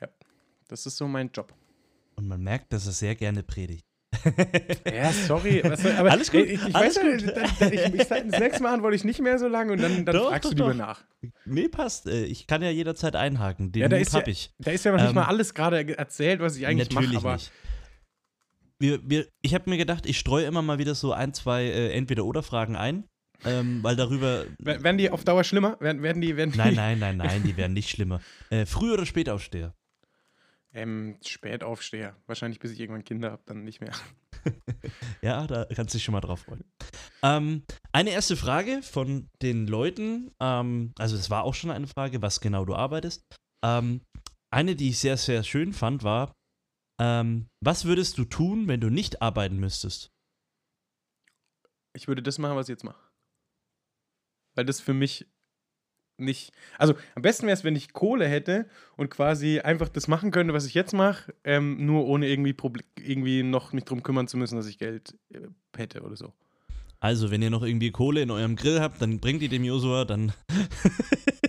Ja, 0.00 0.08
das 0.68 0.86
ist 0.86 0.96
so 0.96 1.06
mein 1.06 1.30
Job. 1.32 1.54
Und 2.16 2.28
man 2.28 2.42
merkt, 2.42 2.72
dass 2.72 2.86
er 2.86 2.92
sehr 2.92 3.14
gerne 3.14 3.42
predigt. 3.42 3.84
ja, 4.86 5.12
sorry. 5.12 5.62
Was, 5.64 5.84
aber 5.84 6.10
Alles 6.10 6.30
gut. 6.30 6.46
Ich, 6.46 6.66
ich 6.66 6.74
Alles 6.74 6.96
weiß 6.96 7.02
gut. 7.02 7.36
Dann, 7.36 7.50
dann, 7.58 7.72
ich, 7.72 7.94
ich, 8.00 8.08
das 8.08 8.40
nächste 8.40 8.62
Mal 8.62 8.74
antworte 8.74 8.96
ich 8.96 9.04
nicht 9.04 9.20
mehr 9.20 9.38
so 9.38 9.46
lange 9.46 9.72
und 9.72 9.82
dann, 9.82 10.04
dann 10.04 10.16
doch, 10.16 10.30
fragst 10.30 10.46
doch, 10.46 10.54
du 10.54 10.62
lieber 10.62 10.74
nach. 10.74 11.04
Nee, 11.44 11.68
passt. 11.68 12.06
Äh, 12.06 12.24
ich 12.24 12.46
kann 12.46 12.62
ja 12.62 12.70
jederzeit 12.70 13.14
einhaken. 13.14 13.72
Den 13.72 13.82
ja, 13.82 13.88
da 13.88 13.98
Mut 13.98 14.12
habe 14.14 14.24
ja, 14.24 14.32
ich. 14.32 14.54
Da 14.58 14.70
ist 14.70 14.84
ja 14.84 14.92
noch 14.92 14.98
nicht 14.98 15.10
ähm, 15.10 15.14
mal 15.16 15.24
alles 15.24 15.54
gerade 15.54 15.96
erzählt, 15.96 16.40
was 16.40 16.56
ich 16.56 16.66
eigentlich 16.66 16.90
mache. 16.92 17.16
Aber 17.16 17.34
nicht 17.34 17.52
wir, 18.78 19.08
wir, 19.08 19.28
ich 19.42 19.54
habe 19.54 19.70
mir 19.70 19.76
gedacht, 19.76 20.06
ich 20.06 20.18
streue 20.18 20.44
immer 20.44 20.62
mal 20.62 20.78
wieder 20.78 20.94
so 20.94 21.12
ein, 21.12 21.32
zwei 21.34 21.64
äh, 21.64 21.92
Entweder-Oder-Fragen 21.92 22.76
ein. 22.76 23.04
Ähm, 23.44 23.82
weil 23.82 23.96
darüber. 23.96 24.46
Werden 24.58 24.96
die 24.96 25.10
auf 25.10 25.24
Dauer 25.24 25.44
schlimmer? 25.44 25.78
Werden, 25.80 26.02
werden 26.02 26.22
die, 26.22 26.36
werden 26.36 26.54
nein, 26.56 26.74
nein, 26.74 26.98
nein, 26.98 27.18
nein, 27.18 27.42
die 27.42 27.56
werden 27.56 27.74
nicht 27.74 27.90
schlimmer. 27.90 28.20
Äh, 28.48 28.64
Früh- 28.64 28.92
oder 28.92 29.04
Spätaufsteher? 29.04 29.74
Ähm, 30.72 31.16
Spätaufsteher. 31.24 32.16
Wahrscheinlich, 32.26 32.60
bis 32.60 32.72
ich 32.72 32.80
irgendwann 32.80 33.04
Kinder 33.04 33.32
habe, 33.32 33.42
dann 33.46 33.64
nicht 33.64 33.80
mehr. 33.80 33.92
ja, 35.22 35.46
da 35.46 35.66
kannst 35.74 35.94
du 35.94 35.98
dich 35.98 36.04
schon 36.04 36.12
mal 36.12 36.20
drauf 36.20 36.40
freuen. 36.40 36.64
Ähm, 37.22 37.62
eine 37.92 38.10
erste 38.10 38.36
Frage 38.36 38.82
von 38.82 39.28
den 39.42 39.66
Leuten, 39.66 40.30
ähm, 40.40 40.92
also 40.98 41.16
es 41.16 41.30
war 41.30 41.44
auch 41.44 41.54
schon 41.54 41.70
eine 41.70 41.86
Frage, 41.86 42.22
was 42.22 42.40
genau 42.40 42.64
du 42.64 42.74
arbeitest. 42.74 43.22
Ähm, 43.64 44.02
eine, 44.50 44.76
die 44.76 44.90
ich 44.90 44.98
sehr, 44.98 45.16
sehr 45.16 45.42
schön 45.44 45.72
fand, 45.72 46.04
war, 46.04 46.32
ähm, 46.98 47.48
was 47.60 47.84
würdest 47.84 48.18
du 48.18 48.24
tun, 48.24 48.68
wenn 48.68 48.80
du 48.80 48.90
nicht 48.90 49.22
arbeiten 49.22 49.58
müsstest? 49.58 50.12
Ich 51.94 52.08
würde 52.08 52.22
das 52.22 52.38
machen, 52.38 52.56
was 52.56 52.68
ich 52.68 52.74
jetzt 52.74 52.84
mache. 52.84 53.00
Weil 54.54 54.64
das 54.64 54.80
für 54.80 54.94
mich 54.94 55.26
nicht. 56.18 56.52
Also 56.78 56.94
am 57.14 57.22
besten 57.22 57.46
wäre 57.46 57.54
es, 57.54 57.64
wenn 57.64 57.76
ich 57.76 57.92
Kohle 57.92 58.26
hätte 58.26 58.68
und 58.96 59.10
quasi 59.10 59.60
einfach 59.60 59.88
das 59.88 60.08
machen 60.08 60.30
könnte, 60.30 60.54
was 60.54 60.66
ich 60.66 60.74
jetzt 60.74 60.92
mache, 60.92 61.34
ähm, 61.44 61.84
nur 61.84 62.06
ohne 62.06 62.28
irgendwie, 62.28 62.56
irgendwie 62.98 63.42
noch 63.42 63.72
mich 63.72 63.84
drum 63.84 64.02
kümmern 64.02 64.28
zu 64.28 64.36
müssen, 64.36 64.56
dass 64.56 64.66
ich 64.66 64.78
Geld 64.78 65.14
äh, 65.32 65.48
hätte 65.76 66.02
oder 66.02 66.16
so. 66.16 66.32
Also, 67.00 67.30
wenn 67.30 67.42
ihr 67.42 67.50
noch 67.50 67.62
irgendwie 67.62 67.90
Kohle 67.90 68.22
in 68.22 68.30
eurem 68.30 68.56
Grill 68.56 68.80
habt, 68.80 69.02
dann 69.02 69.20
bringt 69.20 69.42
ihr 69.42 69.50
dem 69.50 69.64
Josua, 69.64 70.06
dann. 70.06 70.32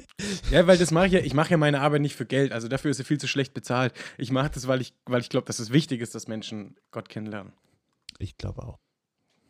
Ja, 0.50 0.66
weil 0.66 0.78
das 0.78 0.92
mache 0.92 1.08
ich 1.08 1.14
ja, 1.14 1.20
ich 1.20 1.34
mache 1.34 1.52
ja 1.52 1.58
meine 1.58 1.82
Arbeit 1.82 2.02
nicht 2.02 2.16
für 2.16 2.26
Geld, 2.26 2.54
also 2.54 2.70
dafür 2.70 2.92
ist 2.92 2.98
sie 2.98 3.04
viel 3.04 3.20
zu 3.20 3.28
schlecht 3.28 3.54
bezahlt. 3.54 3.94
Ich 4.18 4.32
mache 4.32 4.50
das, 4.50 4.68
weil 4.68 4.80
ich, 4.80 4.94
weil 5.06 5.20
ich 5.20 5.30
glaube, 5.30 5.46
dass 5.46 5.60
es 5.60 5.72
wichtig 5.72 6.00
ist, 6.00 6.16
dass 6.16 6.28
Menschen 6.28 6.78
Gott 6.92 7.10
kennenlernen. 7.10 7.52
Ich 8.18 8.38
glaube 8.38 8.64
auch. 8.64 8.80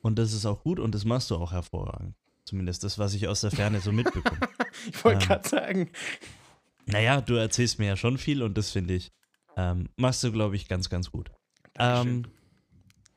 Und 0.01 0.17
das 0.17 0.33
ist 0.33 0.45
auch 0.45 0.63
gut 0.63 0.79
und 0.79 0.95
das 0.95 1.05
machst 1.05 1.29
du 1.29 1.35
auch 1.35 1.51
hervorragend. 1.51 2.15
Zumindest 2.45 2.83
das, 2.83 2.97
was 2.97 3.13
ich 3.13 3.27
aus 3.27 3.41
der 3.41 3.51
Ferne 3.51 3.79
so 3.79 3.91
mitbekomme. 3.91 4.39
ich 4.91 5.03
wollte 5.03 5.21
ähm, 5.21 5.27
gerade 5.27 5.47
sagen. 5.47 5.89
Naja, 6.85 7.21
du 7.21 7.35
erzählst 7.35 7.77
mir 7.77 7.87
ja 7.87 7.97
schon 7.97 8.17
viel 8.17 8.41
und 8.41 8.57
das 8.57 8.71
finde 8.71 8.95
ich, 8.95 9.11
ähm, 9.55 9.89
machst 9.97 10.23
du, 10.23 10.31
glaube 10.31 10.55
ich, 10.55 10.67
ganz, 10.67 10.89
ganz 10.89 11.11
gut. 11.11 11.29
Ähm, 11.77 12.23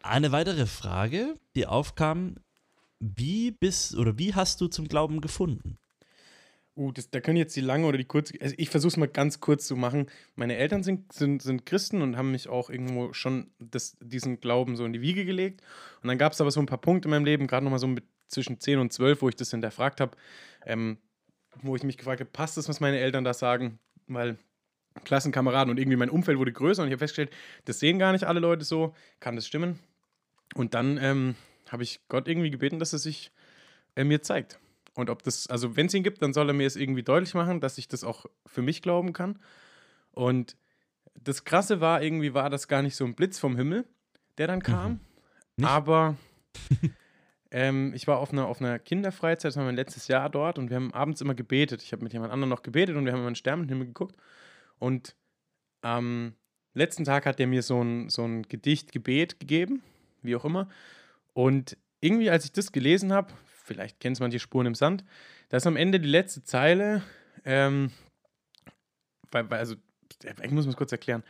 eine 0.02 0.32
weitere 0.32 0.66
Frage, 0.66 1.34
die 1.54 1.66
aufkam, 1.66 2.36
wie 2.98 3.52
bist 3.52 3.94
oder 3.96 4.18
wie 4.18 4.34
hast 4.34 4.60
du 4.60 4.66
zum 4.66 4.88
Glauben 4.88 5.20
gefunden? 5.20 5.78
Uh, 6.80 6.92
das, 6.92 7.10
da 7.10 7.20
können 7.20 7.36
jetzt 7.36 7.54
die 7.56 7.60
lange 7.60 7.86
oder 7.86 7.98
die 7.98 8.06
kurze. 8.06 8.32
Also 8.40 8.54
ich 8.56 8.70
versuche 8.70 8.88
es 8.88 8.96
mal 8.96 9.06
ganz 9.06 9.38
kurz 9.38 9.66
zu 9.66 9.76
machen. 9.76 10.06
Meine 10.34 10.56
Eltern 10.56 10.82
sind, 10.82 11.12
sind, 11.12 11.42
sind 11.42 11.66
Christen 11.66 12.00
und 12.00 12.16
haben 12.16 12.32
mich 12.32 12.48
auch 12.48 12.70
irgendwo 12.70 13.12
schon 13.12 13.50
das, 13.58 13.98
diesen 14.00 14.40
Glauben 14.40 14.76
so 14.76 14.86
in 14.86 14.94
die 14.94 15.02
Wiege 15.02 15.26
gelegt. 15.26 15.60
Und 16.00 16.08
dann 16.08 16.16
gab 16.16 16.32
es 16.32 16.40
aber 16.40 16.50
so 16.50 16.58
ein 16.58 16.64
paar 16.64 16.80
Punkte 16.80 17.08
in 17.08 17.10
meinem 17.10 17.26
Leben, 17.26 17.46
gerade 17.46 17.64
nochmal 17.64 17.80
so 17.80 17.86
mit 17.86 18.04
zwischen 18.28 18.60
10 18.60 18.78
und 18.78 18.94
12, 18.94 19.20
wo 19.20 19.28
ich 19.28 19.36
das 19.36 19.50
hinterfragt 19.50 20.00
habe. 20.00 20.16
Ähm, 20.64 20.96
wo 21.60 21.76
ich 21.76 21.82
mich 21.82 21.98
gefragt 21.98 22.20
habe, 22.20 22.30
passt 22.30 22.56
das, 22.56 22.66
was 22.66 22.80
meine 22.80 22.98
Eltern 22.98 23.24
da 23.24 23.34
sagen? 23.34 23.78
Weil 24.06 24.38
Klassenkameraden 25.04 25.70
und 25.70 25.78
irgendwie 25.78 25.98
mein 25.98 26.08
Umfeld 26.08 26.38
wurde 26.38 26.52
größer 26.52 26.80
und 26.82 26.88
ich 26.88 26.92
habe 26.92 27.00
festgestellt, 27.00 27.36
das 27.66 27.78
sehen 27.78 27.98
gar 27.98 28.12
nicht 28.12 28.24
alle 28.24 28.40
Leute 28.40 28.64
so. 28.64 28.94
Kann 29.18 29.36
das 29.36 29.46
stimmen? 29.46 29.80
Und 30.54 30.72
dann 30.72 30.96
ähm, 30.96 31.34
habe 31.68 31.82
ich 31.82 32.00
Gott 32.08 32.26
irgendwie 32.26 32.50
gebeten, 32.50 32.78
dass 32.78 32.94
er 32.94 32.98
sich 33.00 33.32
äh, 33.96 34.04
mir 34.04 34.22
zeigt. 34.22 34.58
Und 34.94 35.10
ob 35.10 35.22
das, 35.22 35.46
also 35.46 35.76
wenn 35.76 35.86
es 35.86 35.94
ihn 35.94 36.02
gibt, 36.02 36.20
dann 36.22 36.32
soll 36.32 36.48
er 36.48 36.54
mir 36.54 36.66
es 36.66 36.76
irgendwie 36.76 37.02
deutlich 37.02 37.34
machen, 37.34 37.60
dass 37.60 37.78
ich 37.78 37.88
das 37.88 38.04
auch 38.04 38.26
für 38.46 38.62
mich 38.62 38.82
glauben 38.82 39.12
kann. 39.12 39.38
Und 40.10 40.56
das 41.14 41.44
Krasse 41.44 41.80
war, 41.80 42.02
irgendwie 42.02 42.34
war 42.34 42.50
das 42.50 42.68
gar 42.68 42.82
nicht 42.82 42.96
so 42.96 43.04
ein 43.04 43.14
Blitz 43.14 43.38
vom 43.38 43.56
Himmel, 43.56 43.84
der 44.38 44.46
dann 44.46 44.62
kam. 44.62 45.00
Mhm. 45.56 45.64
Aber 45.64 46.16
ähm, 47.50 47.92
ich 47.94 48.06
war 48.06 48.18
auf 48.18 48.32
einer, 48.32 48.46
auf 48.46 48.60
einer 48.60 48.78
Kinderfreizeit, 48.78 49.50
das 49.50 49.56
war 49.56 49.64
mein 49.64 49.76
letztes 49.76 50.08
Jahr 50.08 50.28
dort 50.28 50.58
und 50.58 50.70
wir 50.70 50.76
haben 50.76 50.92
abends 50.92 51.20
immer 51.20 51.34
gebetet. 51.34 51.82
Ich 51.82 51.92
habe 51.92 52.02
mit 52.02 52.12
jemand 52.12 52.32
anderem 52.32 52.50
noch 52.50 52.62
gebetet 52.62 52.96
und 52.96 53.04
wir 53.04 53.12
haben 53.12 53.20
immer 53.20 53.28
einen 53.28 53.36
Sternenhimmel 53.36 53.86
geguckt. 53.86 54.16
Und 54.78 55.14
am 55.82 56.34
letzten 56.74 57.04
Tag 57.04 57.26
hat 57.26 57.38
der 57.38 57.46
mir 57.46 57.62
so 57.62 57.82
ein, 57.82 58.08
so 58.08 58.24
ein 58.24 58.42
Gedicht, 58.42 58.92
Gebet 58.92 59.40
gegeben, 59.40 59.82
wie 60.22 60.36
auch 60.36 60.44
immer. 60.44 60.68
Und 61.32 61.76
irgendwie, 62.00 62.30
als 62.30 62.44
ich 62.44 62.52
das 62.52 62.72
gelesen 62.72 63.12
habe, 63.12 63.32
vielleicht 63.70 64.00
kennst 64.00 64.20
du 64.20 64.24
manche 64.24 64.40
Spuren 64.40 64.66
im 64.66 64.74
Sand, 64.74 65.04
da 65.48 65.56
ist 65.56 65.66
am 65.66 65.76
Ende 65.76 66.00
die 66.00 66.08
letzte 66.08 66.42
Zeile, 66.42 67.02
ähm, 67.44 67.92
weil, 69.30 69.48
weil, 69.48 69.60
also, 69.60 69.76
ich 70.42 70.50
muss 70.50 70.66
es 70.66 70.76
kurz 70.76 70.90
erklären. 70.90 71.22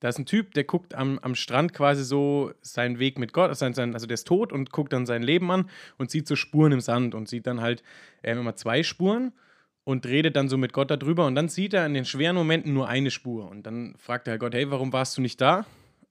Da 0.00 0.08
ist 0.08 0.18
ein 0.18 0.24
Typ, 0.24 0.54
der 0.54 0.64
guckt 0.64 0.94
am, 0.94 1.18
am 1.18 1.34
Strand 1.34 1.74
quasi 1.74 2.02
so 2.02 2.52
seinen 2.62 2.98
Weg 2.98 3.18
mit 3.18 3.34
Gott, 3.34 3.54
sein, 3.54 3.74
sein, 3.74 3.92
also 3.92 4.06
der 4.06 4.14
ist 4.14 4.26
tot 4.26 4.50
und 4.50 4.72
guckt 4.72 4.94
dann 4.94 5.04
sein 5.04 5.22
Leben 5.22 5.50
an 5.50 5.68
und 5.98 6.10
sieht 6.10 6.26
so 6.26 6.36
Spuren 6.36 6.72
im 6.72 6.80
Sand 6.80 7.14
und 7.14 7.28
sieht 7.28 7.46
dann 7.46 7.60
halt 7.60 7.82
ähm, 8.22 8.38
immer 8.38 8.56
zwei 8.56 8.82
Spuren 8.82 9.32
und 9.84 10.06
redet 10.06 10.36
dann 10.36 10.48
so 10.48 10.56
mit 10.56 10.72
Gott 10.72 10.90
darüber 10.90 11.26
und 11.26 11.34
dann 11.34 11.50
sieht 11.50 11.74
er 11.74 11.84
in 11.84 11.92
den 11.92 12.06
schweren 12.06 12.36
Momenten 12.36 12.72
nur 12.72 12.88
eine 12.88 13.10
Spur 13.10 13.50
und 13.50 13.66
dann 13.66 13.94
fragt 13.98 14.26
er 14.26 14.38
Gott, 14.38 14.54
hey, 14.54 14.70
warum 14.70 14.90
warst 14.94 15.18
du 15.18 15.20
nicht 15.20 15.38
da? 15.38 15.66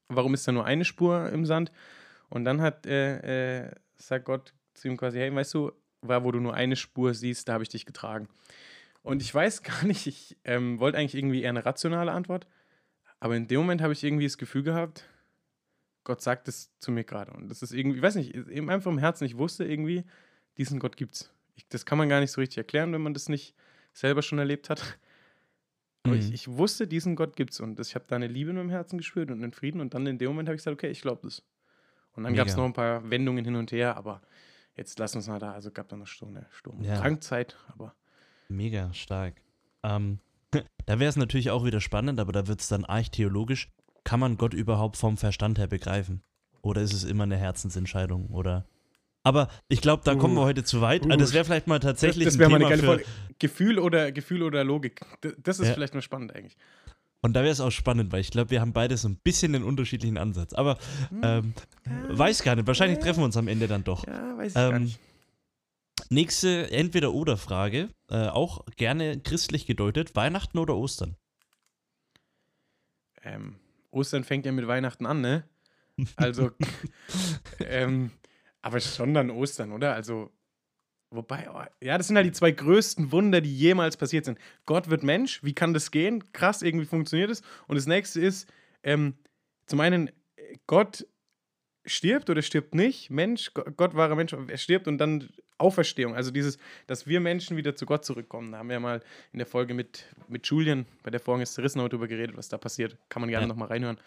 Warum 0.07 0.35
ist 0.35 0.47
da 0.47 0.51
nur 0.51 0.65
eine 0.65 0.85
Spur 0.85 1.29
im 1.29 1.45
Sand? 1.45 1.71
Und 2.29 2.45
dann 2.45 2.61
hat, 2.61 2.85
äh, 2.85 3.63
äh, 3.65 3.71
sagt 3.95 4.25
Gott 4.25 4.53
zu 4.73 4.87
ihm 4.87 4.97
quasi, 4.97 5.17
hey, 5.19 5.33
weißt 5.33 5.53
du, 5.53 5.71
war, 6.01 6.23
wo 6.23 6.31
du 6.31 6.39
nur 6.39 6.53
eine 6.53 6.75
Spur 6.75 7.13
siehst, 7.13 7.47
da 7.47 7.53
habe 7.53 7.63
ich 7.63 7.69
dich 7.69 7.85
getragen. 7.85 8.27
Und 9.01 9.21
ich 9.21 9.33
weiß 9.33 9.63
gar 9.63 9.83
nicht, 9.85 10.07
ich 10.07 10.37
ähm, 10.43 10.79
wollte 10.79 10.97
eigentlich 10.97 11.15
irgendwie 11.15 11.41
eher 11.41 11.49
eine 11.49 11.65
rationale 11.65 12.11
Antwort, 12.11 12.47
aber 13.19 13.35
in 13.35 13.47
dem 13.47 13.61
Moment 13.61 13.81
habe 13.81 13.93
ich 13.93 14.03
irgendwie 14.03 14.25
das 14.25 14.37
Gefühl 14.37 14.63
gehabt, 14.63 15.07
Gott 16.03 16.21
sagt 16.21 16.49
es 16.49 16.77
zu 16.79 16.91
mir 16.91 17.05
gerade. 17.05 17.31
Und 17.31 17.47
das 17.47 17.61
ist 17.61 17.71
irgendwie, 17.71 17.97
ich 17.97 18.03
weiß 18.03 18.15
nicht, 18.15 18.35
eben 18.35 18.69
einfach 18.69 18.91
im 18.91 18.97
Herzen, 18.97 19.23
ich 19.23 19.37
wusste 19.37 19.63
irgendwie, 19.63 20.03
diesen 20.57 20.79
Gott 20.79 20.97
gibt's. 20.97 21.33
Ich, 21.55 21.67
das 21.69 21.85
kann 21.85 21.97
man 21.97 22.09
gar 22.09 22.19
nicht 22.19 22.31
so 22.31 22.41
richtig 22.41 22.57
erklären, 22.57 22.91
wenn 22.91 23.01
man 23.01 23.13
das 23.13 23.29
nicht 23.29 23.55
selber 23.93 24.21
schon 24.21 24.39
erlebt 24.39 24.69
hat. 24.69 24.97
Aber 26.03 26.15
Mhm. 26.15 26.19
ich, 26.19 26.33
ich 26.33 26.47
wusste, 26.49 26.87
diesen 26.87 27.15
Gott 27.15 27.37
gibt's 27.37 27.61
und 27.61 27.79
das, 27.79 27.87
ich 27.89 27.95
habe 27.95 28.05
da 28.07 28.17
eine 28.17 28.27
Liebe 28.27 28.49
in 28.49 28.57
meinem 28.57 28.69
Herzen 28.69 28.97
gespürt 28.97 29.31
und 29.31 29.41
einen 29.41 29.53
Frieden 29.53 29.79
und 29.79 29.93
dann 29.93 30.05
in 30.05 30.17
dem 30.17 30.27
Moment 30.27 30.49
habe 30.49 30.55
ich 30.55 30.59
gesagt, 30.59 30.73
okay, 30.73 30.89
ich 30.89 31.01
glaube 31.01 31.21
das. 31.23 31.43
Und 32.15 32.23
dann 32.25 32.33
gab 32.35 32.47
es 32.47 32.57
noch 32.57 32.65
ein 32.65 32.73
paar 32.73 33.09
Wendungen 33.09 33.45
hin 33.45 33.55
und 33.55 33.71
her, 33.71 33.95
aber 33.95 34.21
jetzt 34.75 34.97
lassen 34.99 35.15
wir 35.15 35.19
es 35.21 35.27
mal 35.27 35.39
da. 35.39 35.51
Also 35.53 35.71
gab 35.71 35.87
da 35.89 35.95
noch 35.95 36.07
so 36.07 36.25
eine 36.27 36.45
Sturm- 36.51 36.77
und 36.79 36.83
Ja. 36.85 36.99
Drangzeit, 36.99 37.55
aber 37.67 37.93
Mega 38.49 38.93
stark. 38.93 39.35
Ähm, 39.83 40.19
da 40.85 40.99
wäre 40.99 41.09
es 41.09 41.15
natürlich 41.15 41.49
auch 41.51 41.65
wieder 41.65 41.81
spannend, 41.81 42.19
aber 42.19 42.31
da 42.31 42.47
wird 42.47 42.59
es 42.61 42.67
dann 42.67 42.85
archtheologisch. 42.85 43.69
Kann 44.03 44.19
man 44.19 44.37
Gott 44.37 44.53
überhaupt 44.53 44.97
vom 44.97 45.17
Verstand 45.17 45.57
her 45.59 45.67
begreifen? 45.67 46.21
Oder 46.61 46.81
ist 46.81 46.93
es 46.93 47.03
immer 47.03 47.23
eine 47.23 47.37
Herzensentscheidung? 47.37 48.27
Oder. 48.27 48.65
Aber 49.23 49.47
ich 49.69 49.79
glaube, 49.81 50.03
da 50.05 50.15
kommen 50.15 50.35
wir 50.35 50.41
Uh. 50.41 50.45
heute 50.45 50.63
zu 50.65 50.81
weit. 50.81 51.05
Uh. 51.05 51.09
das 51.15 51.31
wäre 51.33 51.45
vielleicht 51.45 51.67
mal 51.67 51.79
tatsächlich 51.79 52.25
das, 52.25 52.33
das 52.33 52.37
ein 52.37 52.39
wäre 52.39 52.49
mal 52.51 52.57
Thema 52.57 52.67
eine 52.67 52.81
geile 52.81 52.81
für, 52.81 53.05
Folge. 53.05 53.35
Gefühl 53.39 53.79
oder, 53.79 54.11
Gefühl 54.11 54.43
oder 54.43 54.63
Logik. 54.65 54.99
D- 55.23 55.33
Das 55.41 55.59
ist 55.59 55.69
Ja. 55.69 55.73
vielleicht 55.73 55.93
mal 55.93 56.01
spannend 56.01 56.35
eigentlich. 56.35 56.57
Und 57.23 57.33
da 57.33 57.41
wäre 57.41 57.51
es 57.53 57.61
auch 57.61 57.71
spannend, 57.71 58.11
weil 58.11 58.19
ich 58.19 58.31
glaube, 58.31 58.51
wir 58.51 58.59
haben 58.61 58.73
beide 58.73 58.97
so 58.97 59.07
ein 59.07 59.15
bisschen 59.15 59.55
einen 59.55 59.63
unterschiedlichen 59.63 60.17
Ansatz. 60.17 60.53
Aber 60.53 60.77
ähm, 61.23 61.53
weiß 62.09 62.43
gar 62.43 62.55
nicht. 62.55 62.67
Wahrscheinlich 62.67 62.99
treffen 62.99 63.21
wir 63.21 63.25
uns 63.25 63.37
am 63.37 63.47
Ende 63.47 63.67
dann 63.67 63.83
doch. 63.85 64.05
Ja, 64.05 64.37
weiß 64.37 64.49
ich 64.49 64.53
gar 64.55 64.73
Ähm, 64.73 64.83
nicht. 64.83 64.99
Nächste 66.09 66.69
Entweder-Oder-Frage. 66.69 67.89
Äh, 68.09 68.27
auch 68.27 68.65
gerne 68.75 69.19
christlich 69.21 69.65
gedeutet. 69.65 70.15
Weihnachten 70.15 70.57
oder 70.57 70.75
Ostern? 70.75 71.15
Ähm, 73.23 73.55
Ostern 73.91 74.25
fängt 74.25 74.45
ja 74.45 74.51
mit 74.51 74.67
Weihnachten 74.67 75.05
an, 75.05 75.21
ne? 75.21 75.43
Also, 76.17 76.51
ähm, 77.59 78.11
aber 78.61 78.79
schon 78.79 79.13
dann 79.13 79.29
Ostern, 79.29 79.71
oder? 79.71 79.93
Also, 79.93 80.31
wobei, 81.15 81.47
oh, 81.51 81.63
ja, 81.85 81.97
das 81.97 82.07
sind 82.07 82.15
halt 82.17 82.25
die 82.27 82.31
zwei 82.31 82.51
größten 82.51 83.11
Wunder, 83.11 83.41
die 83.41 83.55
jemals 83.55 83.97
passiert 83.97 84.25
sind. 84.25 84.37
Gott 84.65 84.89
wird 84.89 85.03
Mensch, 85.03 85.43
wie 85.43 85.53
kann 85.53 85.73
das 85.73 85.91
gehen? 85.91 86.31
Krass, 86.33 86.61
irgendwie 86.61 86.85
funktioniert 86.85 87.29
es. 87.29 87.41
Und 87.67 87.75
das 87.75 87.85
nächste 87.87 88.19
ist, 88.21 88.51
ähm, 88.83 89.15
zum 89.65 89.79
einen, 89.79 90.11
Gott 90.67 91.05
stirbt 91.85 92.29
oder 92.29 92.41
stirbt 92.41 92.75
nicht. 92.75 93.09
Mensch, 93.09 93.53
Go- 93.53 93.63
Gott 93.75 93.95
wahrer 93.95 94.15
Mensch, 94.15 94.33
er 94.33 94.57
stirbt 94.57 94.87
und 94.87 94.97
dann 94.97 95.29
Auferstehung. 95.57 96.15
Also 96.15 96.31
dieses, 96.31 96.57
dass 96.87 97.07
wir 97.07 97.19
Menschen 97.19 97.55
wieder 97.57 97.75
zu 97.75 97.85
Gott 97.85 98.03
zurückkommen. 98.05 98.51
Da 98.51 98.57
haben 98.59 98.67
wir 98.69 98.73
ja 98.75 98.79
mal 98.79 99.01
in 99.31 99.39
der 99.39 99.45
Folge 99.45 99.73
mit, 99.73 100.05
mit 100.27 100.45
Julian 100.47 100.85
bei 101.03 101.11
der 101.11 101.19
Vorhang 101.19 101.41
ist 101.41 101.53
zerrissen 101.53 101.79
darüber 101.79 102.07
geredet, 102.07 102.35
was 102.35 102.49
da 102.49 102.57
passiert. 102.57 102.97
Kann 103.09 103.21
man 103.21 103.29
gerne 103.29 103.43
Ja. 103.45 103.47
noch 103.47 103.55
mal 103.55 103.67
reinhören. 103.67 103.97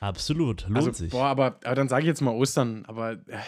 Absolut. 0.00 0.62
Lohnt 0.64 0.76
Also, 0.76 0.92
sich. 0.92 1.10
boah, 1.10 1.26
aber, 1.26 1.58
aber 1.64 1.74
dann 1.74 1.88
sage 1.88 2.02
ich 2.02 2.08
jetzt 2.08 2.20
mal 2.22 2.32
Ostern, 2.32 2.84
aber 2.86 3.12
äh, 3.26 3.38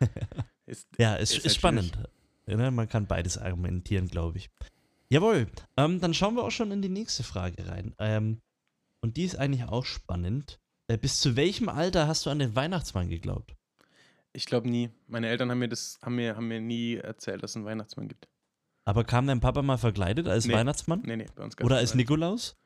ist, 0.66 0.88
Ja, 0.98 1.16
es 1.16 1.30
Ist 1.30 1.38
ist, 1.38 1.44
halt 1.46 1.54
spannend. 1.56 1.92
Ja, 1.96 2.02
ne, 2.46 2.70
man 2.70 2.88
kann 2.88 3.06
beides 3.06 3.38
argumentieren, 3.38 4.08
glaube 4.08 4.38
ich. 4.38 4.50
Jawohl, 5.08 5.46
ähm, 5.76 6.00
dann 6.00 6.14
schauen 6.14 6.34
wir 6.36 6.44
auch 6.44 6.50
schon 6.50 6.70
in 6.72 6.82
die 6.82 6.88
nächste 6.88 7.22
Frage 7.22 7.68
rein. 7.68 7.94
Ähm, 7.98 8.40
und 9.00 9.16
die 9.16 9.24
ist 9.24 9.36
eigentlich 9.36 9.64
auch 9.64 9.84
spannend. 9.84 10.58
Äh, 10.88 10.98
bis 10.98 11.20
zu 11.20 11.36
welchem 11.36 11.68
Alter 11.68 12.06
hast 12.08 12.26
du 12.26 12.30
an 12.30 12.38
den 12.38 12.54
Weihnachtsmann 12.56 13.08
geglaubt? 13.08 13.54
ich 14.36 14.46
glaube 14.46 14.68
nie. 14.68 14.90
Meine 15.06 15.28
Eltern 15.28 15.48
haben 15.50 15.60
mir 15.60 15.68
das, 15.68 15.96
haben 16.02 16.16
mir, 16.16 16.34
haben 16.34 16.48
mir 16.48 16.60
nie 16.60 16.96
erzählt, 16.96 17.42
dass 17.44 17.52
es 17.52 17.56
einen 17.56 17.66
Weihnachtsmann 17.66 18.08
gibt. 18.08 18.26
Aber 18.84 19.04
kam 19.04 19.28
dein 19.28 19.38
Papa 19.38 19.62
mal 19.62 19.76
verkleidet 19.78 20.26
als 20.26 20.46
Nee. 20.46 20.54
Weihnachtsmann? 20.54 21.02
Nee, 21.04 21.16
nee, 21.16 21.26
bei 21.36 21.44
uns 21.44 21.54
gab's 21.56 21.66
Oder 21.66 21.76
als. 21.76 21.94
Nikolaus? 21.94 22.56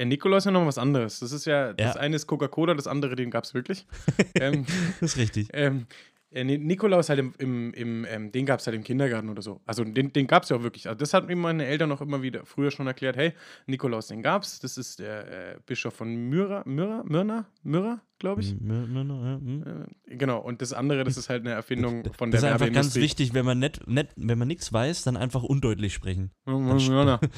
Ja, 0.00 0.04
Nikolaus 0.04 0.40
ist 0.42 0.46
ja 0.46 0.50
noch 0.50 0.66
was 0.66 0.76
anderes. 0.76 1.20
Das 1.20 1.30
ist 1.30 1.44
ja, 1.44 1.72
das 1.74 1.94
Ja. 1.94 2.00
eine 2.00 2.16
ist 2.16 2.26
Coca-Cola, 2.26 2.74
das 2.74 2.88
andere, 2.88 3.14
den 3.14 3.30
gab 3.30 3.44
es 3.44 3.54
wirklich. 3.54 3.86
ähm, 4.34 4.66
Das 4.98 5.12
ist 5.12 5.16
richtig. 5.16 5.48
ähm, 5.52 5.82
äh, 5.82 5.94
Nikolaus 6.42 7.08
halt 7.08 7.20
im, 7.20 7.32
im, 7.38 7.74
im 7.74 8.04
ähm, 8.08 8.32
den 8.32 8.44
gab 8.44 8.58
es 8.58 8.66
halt 8.66 8.76
im 8.76 8.82
Kindergarten 8.82 9.28
oder 9.28 9.40
so. 9.40 9.60
Also 9.66 9.84
den, 9.84 10.12
den 10.12 10.26
gab 10.26 10.42
es 10.42 10.48
ja 10.48 10.56
auch 10.56 10.62
wirklich. 10.62 10.88
Also 10.88 10.98
das 10.98 11.14
hat 11.14 11.28
mir 11.28 11.36
meine 11.36 11.64
Eltern 11.64 11.92
auch 11.92 12.00
immer 12.00 12.22
wieder 12.22 12.44
früher 12.44 12.72
schon 12.72 12.88
erklärt. 12.88 13.16
Hey, 13.16 13.34
Nikolaus, 13.66 14.08
den 14.08 14.20
gab's. 14.22 14.58
Das 14.58 14.76
ist 14.76 14.98
der 14.98 15.52
äh, 15.52 15.56
Bischof 15.64 15.94
von 15.94 16.12
Myra, 16.12 16.62
Myra, 16.66 17.04
Myrna, 17.04 17.46
Myra, 17.62 18.00
glaube 18.18 18.40
ich. 18.40 18.50
Hm, 18.50 18.68
hm, 18.68 18.94
hm, 18.94 19.10
hm, 19.10 19.64
hm. 19.64 19.86
Äh, 20.10 20.16
genau. 20.16 20.40
Und 20.40 20.60
das 20.60 20.72
andere, 20.72 21.04
das 21.04 21.16
ist 21.16 21.28
halt 21.28 21.42
eine 21.42 21.52
Erfindung 21.52 22.02
von 22.16 22.32
Das 22.32 22.40
der 22.40 22.50
ist 22.50 22.62
einfach 22.62 22.72
ganz 22.72 22.96
wichtig, 22.96 23.32
wenn 23.34 23.44
man 23.44 23.60
nicht, 23.60 23.86
nicht, 23.86 24.08
wenn 24.16 24.38
man 24.38 24.48
nichts 24.48 24.72
weiß, 24.72 25.04
dann 25.04 25.16
einfach 25.16 25.44
undeutlich 25.44 25.94
sprechen. 25.94 26.32
Myrna. 26.46 27.20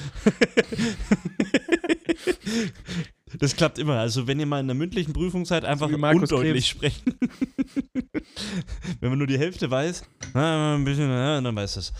Das 3.38 3.56
klappt 3.56 3.78
immer. 3.78 3.98
Also 3.98 4.26
wenn 4.26 4.38
ihr 4.38 4.46
mal 4.46 4.60
in 4.60 4.66
einer 4.66 4.74
mündlichen 4.74 5.12
Prüfung 5.12 5.44
seid, 5.44 5.64
einfach 5.64 5.88
Markus 5.90 6.30
undeutlich 6.30 6.68
sprechen. 6.68 7.18
wenn 9.00 9.10
man 9.10 9.18
nur 9.18 9.26
die 9.26 9.38
Hälfte 9.38 9.70
weiß, 9.70 10.04
na, 10.32 10.76
ein 10.76 10.84
bisschen, 10.84 11.08
na, 11.08 11.40
dann 11.40 11.56
weiß 11.56 11.76
es. 11.76 11.92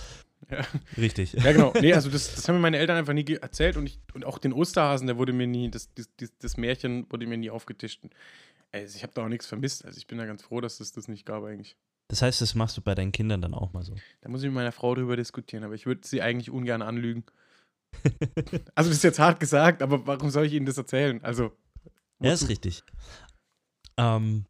Ja. 0.51 0.65
Richtig. 0.97 1.33
Ja, 1.33 1.53
genau. 1.53 1.73
Nee, 1.81 1.93
also 1.93 2.09
das, 2.09 2.35
das 2.35 2.49
haben 2.49 2.57
mir 2.57 2.61
meine 2.63 2.79
Eltern 2.79 2.97
einfach 2.97 3.13
nie 3.13 3.25
erzählt 3.41 3.77
und, 3.77 3.87
ich, 3.87 3.99
und 4.15 4.25
auch 4.25 4.39
den 4.39 4.53
Osterhasen, 4.53 5.09
der 5.09 5.19
wurde 5.19 5.33
mir 5.33 5.49
nie, 5.49 5.69
das, 5.71 5.93
das, 5.95 6.09
das, 6.17 6.33
das 6.39 6.57
Märchen 6.57 7.11
wurde 7.11 7.27
mir 7.27 7.37
nie 7.37 7.51
aufgetischt. 7.51 8.03
Also 8.71 8.97
ich 8.97 9.03
habe 9.03 9.13
da 9.15 9.25
auch 9.25 9.29
nichts 9.29 9.47
vermisst. 9.47 9.85
Also 9.85 9.99
ich 9.99 10.07
bin 10.07 10.19
da 10.19 10.27
ganz 10.27 10.43
froh, 10.43 10.61
dass 10.61 10.79
es 10.79 10.93
das 10.93 11.09
nicht 11.09 11.27
gab 11.27 11.43
eigentlich. 11.43 11.77
Das 12.09 12.23
heißt, 12.23 12.41
das 12.41 12.55
machst 12.55 12.77
du 12.77 12.83
bei 12.83 12.95
deinen 12.95 13.11
Kindern 13.11 13.43
dann 13.43 13.55
auch 13.55 13.73
mal 13.73 13.83
so. 13.83 13.97
Da 14.21 14.29
muss 14.29 14.43
ich 14.43 14.47
mit 14.47 14.55
meiner 14.55 14.71
Frau 14.71 14.95
drüber 14.95 15.17
diskutieren, 15.17 15.65
aber 15.65 15.75
ich 15.75 15.87
würde 15.87 16.07
sie 16.07 16.23
eigentlich 16.23 16.51
ungern 16.51 16.83
anlügen. 16.83 17.25
Also 18.75 18.91
das 18.91 18.99
ist 18.99 19.05
jetzt 19.05 19.19
hart 19.19 19.41
gesagt, 19.41 19.83
aber 19.83 20.07
warum 20.07 20.31
soll 20.31 20.47
ich 20.47 20.53
Ihnen 20.53 20.67
das 20.67 20.79
erzählen? 20.79 21.23
Also, 21.25 21.57
Ja, 22.21 22.33
ist 22.33 22.49
richtig. 22.49 22.83
Ähm, 23.97 24.47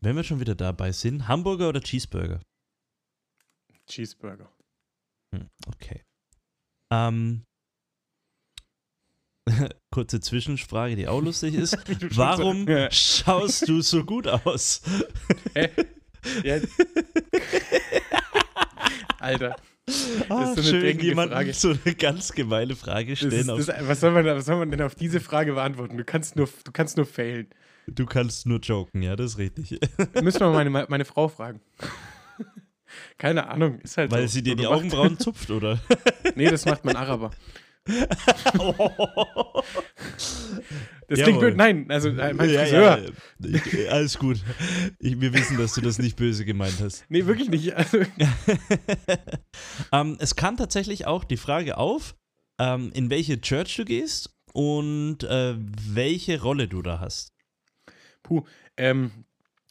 wenn 0.00 0.16
wir 0.16 0.24
schon 0.24 0.40
wieder 0.40 0.54
dabei 0.54 0.92
sind, 0.92 1.28
Hamburger 1.28 1.68
oder 1.68 1.80
Cheeseburger? 1.80 2.40
Cheeseburger. 3.86 4.50
Hm, 5.34 5.48
okay. 5.68 6.02
Ähm, 6.92 7.44
kurze 9.90 10.20
Zwischenfrage, 10.20 10.96
die 10.96 11.08
auch 11.08 11.20
lustig 11.20 11.54
ist. 11.54 11.76
Warum. 12.16 12.68
Ja. 12.68 12.90
schaust 12.90 13.68
du 13.68 13.80
so 13.80 14.04
gut 14.04 14.26
aus? 14.26 14.82
Ja. 16.44 16.58
Alter. 19.18 19.56
Ah, 20.28 20.46
so 20.54 20.60
eine 20.60 20.62
schön, 20.62 20.80
drängige 20.80 21.06
jemand 21.06 21.32
Frage. 21.32 21.52
so 21.54 21.70
eine 21.84 21.94
ganz 21.94 22.32
gemeine 22.32 22.76
Frage 22.76 23.10
Das 23.10 23.18
stellen. 23.18 23.34
ist, 23.34 23.48
auf, 23.48 23.58
das, 23.66 23.88
was, 23.88 24.00
soll 24.00 24.10
man, 24.12 24.24
was 24.26 24.44
soll 24.46 24.56
man 24.56 24.70
denn 24.70 24.82
auf 24.82 24.94
diese 24.94 25.20
Frage 25.20 25.52
beantworten? 25.54 25.96
Du 25.96 26.04
kannst 26.04 26.36
nur, 26.36 26.48
du 26.64 26.72
kannst 26.72 26.96
nur 26.96 27.06
failen. 27.06 27.48
du 27.86 28.06
kannst 28.06 28.46
nur 28.46 28.60
joken, 28.60 29.02
ja, 29.02 29.16
das 29.16 29.32
ist 29.32 29.38
richtig. 29.38 29.78
Müssen 30.22 30.40
wir 30.40 30.50
mal 30.50 30.64
meine, 30.68 30.86
meine 30.88 31.04
Frau 31.04 31.28
fragen. 31.28 31.60
Keine 33.18 33.48
Ahnung, 33.48 33.80
ist 33.80 33.96
halt 33.96 34.10
Weil 34.10 34.22
so. 34.28 34.34
sie 34.34 34.42
dir 34.42 34.52
so 34.52 34.56
die. 34.56 34.66
Augenbrauen 34.66 35.18
zupft, 35.18 35.50
oder? 35.50 35.78
Nee, 36.34 36.50
das 36.50 36.64
macht 36.66 36.84
mein 36.84 36.96
Araber. 36.96 37.30
Das 41.08 41.20
klingt 41.22 41.40
blöd. 41.40 41.56
Nein, 41.56 41.86
also 41.90 42.10
äh, 42.10 42.34
mein 42.34 42.50
Ja, 42.50 42.60
Friseur. 42.62 42.98
ja, 43.40 43.48
ich, 43.64 43.90
alles 43.90 44.18
gut. 44.18 44.38
Ich, 44.98 45.18
wir 45.20 45.32
wissen, 45.32 45.56
dass 45.56 45.72
du 45.74 45.80
das 45.80 45.98
nicht 45.98 46.16
böse 46.16 46.44
gemeint 46.44 46.80
hast. 46.82 47.04
Nee, 47.08 47.24
wirklich 47.24 47.48
nicht. 47.48 47.74
Also, 47.74 47.98
ähm, 49.92 50.16
es 50.20 50.36
kam 50.36 50.56
tatsächlich 50.58 51.06
auch 51.06 51.24
die 51.24 51.38
Frage 51.38 51.78
auf, 51.78 52.14
ähm, 52.58 52.90
in 52.92 53.08
welche 53.08 53.40
Church 53.40 53.76
du 53.76 53.84
gehst 53.86 54.36
und 54.52 55.22
äh, 55.24 55.54
welche 55.56 56.42
Rolle 56.42 56.68
du 56.68 56.82
da 56.82 57.00
hast. 57.00 57.32
puh. 58.22 58.44
Ähm, 58.76 59.10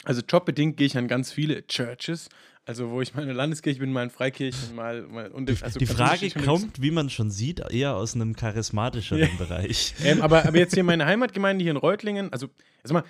also 0.04 0.22
jobbedingt 0.28 0.76
gehe 0.76 0.86
ich 0.86 0.96
an 0.96 1.06
ganz 1.08 1.30
viele 1.32 1.66
Churches. 1.66 2.28
Also 2.68 2.90
wo 2.90 3.00
ich 3.00 3.14
mal 3.14 3.22
in 3.22 3.28
der 3.28 3.34
Landeskirche 3.34 3.80
bin, 3.80 3.92
mal 3.92 4.02
in 4.02 4.10
Freikirchen, 4.10 4.74
mal, 4.74 5.00
mal 5.04 5.30
und 5.30 5.48
also 5.62 5.78
die 5.78 5.86
Frage 5.86 6.28
kommt, 6.32 6.82
wie 6.82 6.90
man 6.90 7.08
schon 7.08 7.30
sieht, 7.30 7.60
eher 7.70 7.96
aus 7.96 8.14
einem 8.14 8.36
charismatischeren 8.36 9.22
Ja. 9.22 9.28
Bereich. 9.38 9.94
Ähm, 10.04 10.20
aber, 10.20 10.44
aber 10.44 10.58
jetzt 10.58 10.74
hier 10.74 10.84
meine 10.84 11.06
Heimatgemeinde 11.06 11.62
hier 11.62 11.70
in 11.70 11.78
Reutlingen, 11.78 12.30
also 12.30 12.48
erstmal, 12.82 13.04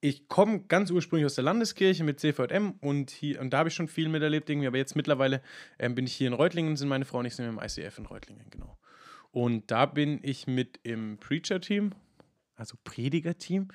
ich 0.00 0.28
komme 0.28 0.60
ganz 0.68 0.92
ursprünglich 0.92 1.26
aus 1.26 1.34
der 1.34 1.42
Landeskirche 1.42 2.04
mit 2.04 2.20
CVM 2.20 2.74
und 2.80 3.10
hier 3.10 3.40
und 3.40 3.52
da 3.52 3.58
habe 3.58 3.70
ich 3.70 3.74
schon 3.74 3.88
viel 3.88 4.08
miterlebt 4.08 4.48
irgendwie, 4.48 4.68
aber 4.68 4.78
jetzt 4.78 4.94
mittlerweile 4.94 5.42
ähm, 5.80 5.96
bin 5.96 6.06
ich 6.06 6.14
hier 6.14 6.28
in 6.28 6.32
Reutlingen, 6.32 6.76
sind 6.76 6.86
meine 6.86 7.04
Frau 7.04 7.18
und 7.18 7.26
ich 7.26 7.34
sind 7.34 7.48
im 7.48 7.58
ICF 7.58 7.98
in 7.98 8.06
Reutlingen, 8.06 8.46
genau. 8.50 8.78
Und 9.32 9.68
da 9.72 9.86
bin 9.86 10.20
ich 10.22 10.46
mit 10.46 10.78
im 10.84 11.18
Preacher-Team, 11.18 11.90
also 12.54 12.76
Prediger-Team, 12.84 13.66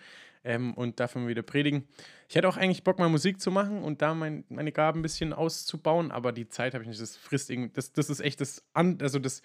ähm, 0.46 0.74
und 0.74 1.02
darf 1.02 1.18
immer 1.18 1.28
wieder 1.28 1.42
predigen. 1.42 1.84
Ich 2.30 2.36
hätte 2.36 2.48
auch 2.50 2.58
eigentlich 2.58 2.84
Bock, 2.84 3.00
mal 3.00 3.08
Musik 3.10 3.40
zu 3.40 3.52
machen 3.52 3.82
und 3.84 4.02
da 4.02 4.14
mein, 4.14 4.44
meine 4.50 4.72
Gaben 4.74 5.00
ein 5.00 5.02
bisschen 5.02 5.32
auszubauen, 5.34 6.12
aber 6.12 6.32
die 6.34 6.50
Zeit 6.50 6.74
habe 6.74 6.84
ich 6.84 6.90
nicht. 6.90 7.02
Das 7.02 7.16
frisst 7.16 7.50
irgendwie, 7.50 7.72
das, 7.74 7.94
das 7.94 8.10
ist 8.10 8.20
echt 8.20 8.42
das, 8.42 8.64
an, 8.74 8.98
also 9.02 9.18
das 9.20 9.42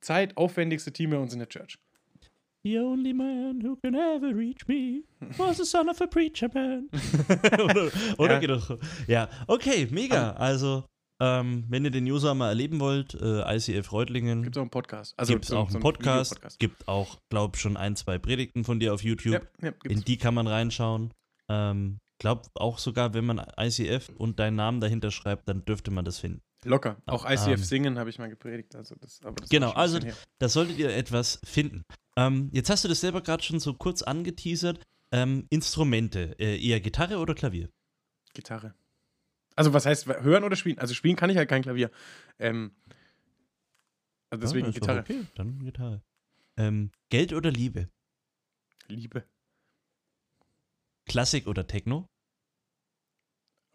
zeitaufwendigste 0.00 0.92
Team 0.92 1.10
bei 1.10 1.18
uns 1.18 1.32
in 1.32 1.38
der 1.38 1.48
Church. 1.48 1.78
The 2.64 2.78
only 2.80 3.14
man 3.14 3.62
who 3.62 3.76
can 3.76 3.94
ever 3.94 4.36
reach 4.36 4.66
me 4.66 5.02
was 5.38 5.58
the 5.58 5.64
son 5.64 5.88
of 5.88 6.00
a 6.00 6.06
preacher 6.06 6.48
man. 6.52 6.88
oder 7.64 7.90
oder 8.18 8.32
Ja. 8.34 8.38
geht 8.40 8.50
doch. 8.50 8.78
Ja, 9.06 9.28
okay, 9.46 9.86
mega. 9.90 10.32
Also, 10.32 10.84
ähm, 11.20 11.64
wenn 11.68 11.84
ihr 11.84 11.90
den 11.92 12.04
User 12.04 12.34
mal 12.34 12.48
erleben 12.48 12.80
wollt, 12.80 13.14
äh, 13.14 13.56
ICF 13.56 13.92
Reutlingen, 13.92 14.42
Gibt 14.42 14.56
es 14.56 14.58
auch 14.58 14.62
einen 14.62 14.70
Podcast? 14.70 15.16
gibt 15.28 15.44
es 15.44 15.50
so- 15.50 15.56
auch 15.56 15.70
so 15.70 15.76
einen 15.76 15.82
Podcast, 15.82 16.32
Videopodcast. 16.32 16.58
gibt 16.58 16.88
auch, 16.88 17.18
glaub 17.30 17.56
schon 17.56 17.76
ein, 17.76 17.94
zwei 17.96 18.18
Predigten 18.18 18.64
von 18.64 18.80
dir 18.80 18.92
auf 18.92 19.02
YouTube. 19.04 19.34
Ja, 19.34 19.40
ja, 19.68 19.72
In 19.88 20.00
die 20.02 20.16
kann 20.16 20.34
man 20.34 20.48
reinschauen. 20.48 21.12
Ähm, 21.48 21.98
glaub 22.18 22.50
auch 22.54 22.78
sogar, 22.78 23.14
wenn 23.14 23.24
man 23.24 23.44
ICF 23.58 24.10
und 24.10 24.38
deinen 24.38 24.56
Namen 24.56 24.80
dahinter 24.80 25.10
schreibt, 25.10 25.48
dann 25.48 25.64
dürfte 25.64 25.90
man 25.90 26.04
das 26.04 26.18
finden. 26.18 26.42
Locker. 26.64 27.00
Auch 27.06 27.24
Ähm, 27.24 27.32
ICF 27.32 27.64
singen 27.64 27.98
habe 27.98 28.10
ich 28.10 28.18
mal 28.18 28.28
gepredigt. 28.28 28.74
Also 28.74 28.96
das, 28.96 29.20
aber 29.24 29.36
das 29.36 29.48
Genau, 29.48 29.70
also 29.70 30.00
da 30.38 30.48
solltet 30.48 30.78
ihr 30.78 30.94
etwas 30.94 31.40
finden. 31.44 31.84
Ähm, 32.16 32.50
jetzt 32.52 32.68
hast 32.68 32.84
du 32.84 32.88
das 32.88 33.00
selber 33.00 33.22
gerade 33.22 33.42
schon 33.42 33.60
so 33.60 33.74
kurz 33.74 34.02
angeteasert. 34.02 34.80
Ähm, 35.12 35.46
Instrumente, 35.50 36.36
äh, 36.38 36.60
eher 36.60 36.80
Gitarre 36.80 37.18
oder 37.18 37.34
Klavier? 37.34 37.70
Gitarre. 38.34 38.74
Also 39.56 39.72
was 39.72 39.86
heißt 39.86 40.06
hören 40.06 40.44
oder 40.44 40.56
spielen? 40.56 40.78
Also 40.78 40.94
spielen 40.94 41.16
kann 41.16 41.30
ich 41.30 41.36
halt 41.36 41.48
kein 41.48 41.62
Klavier. 41.62 41.90
Ähm, 42.38 42.72
also 44.30 44.42
deswegen 44.42 44.66
Ja, 44.66 44.72
doch 44.72 44.80
Gitarre. 44.80 45.00
Okay, 45.00 45.26
dann 45.34 45.64
Gitarre. 45.64 46.02
Ähm, 46.56 46.90
Geld 47.08 47.32
oder 47.32 47.50
Liebe? 47.50 47.88
Liebe. 48.88 49.24
Klassik 51.08 51.46
oder 51.46 51.66
Techno? 51.66 52.06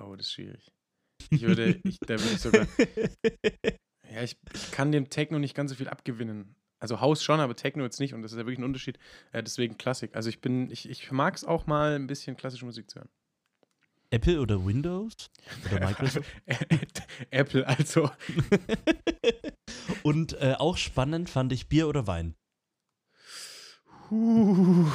Oh, 0.02 0.16
das 0.16 0.28
ist 0.28 0.34
schwierig. 0.34 0.72
Ich 1.30 1.42
würde, 1.42 1.80
ich, 1.84 2.00
da 2.00 2.20
würde 2.20 2.34
ich 2.34 2.40
sogar. 2.40 2.68
Ja, 4.14 4.22
ich, 4.22 4.38
ich 4.54 4.72
kann 4.72 4.92
dem 4.92 5.10
Techno 5.10 5.40
nicht 5.40 5.56
ganz 5.56 5.72
so 5.72 5.78
viel 5.78 5.88
abgewinnen. 5.88 6.56
Also 6.80 7.02
Haus 7.02 7.24
schon, 7.24 7.40
aber 7.40 7.56
Techno 7.56 7.84
jetzt 7.84 8.00
nicht. 8.00 8.14
Und 8.14 8.22
das 8.22 8.32
ist 8.32 8.38
ja 8.38 8.46
wirklich 8.46 8.60
ein 8.60 8.64
Unterschied. 8.64 9.00
Äh, 9.32 9.42
deswegen 9.42 9.78
Klassik. 9.80 10.16
Also 10.16 10.30
ich 10.30 10.40
bin, 10.40 10.70
ich, 10.70 10.88
ich 10.88 11.12
mag 11.12 11.36
es 11.36 11.44
auch 11.44 11.66
mal 11.66 11.96
ein 11.96 12.06
bisschen 12.06 12.38
klassische 12.38 12.66
Musik 12.66 12.92
zu 12.92 13.00
hören. 13.00 13.10
Apple 14.12 14.40
oder 14.40 14.64
Windows? 14.64 15.14
Oder 15.66 15.80
Microsoft? 15.88 16.30
Apple, 17.32 17.68
also. 17.68 18.12
Und 20.04 20.34
äh, 20.34 20.54
auch 20.60 20.78
spannend 20.78 21.32
fand 21.32 21.52
ich 21.52 21.68
Bier 21.68 21.88
oder 21.88 22.06
Wein. 22.06 22.36
Huh, 24.12 24.86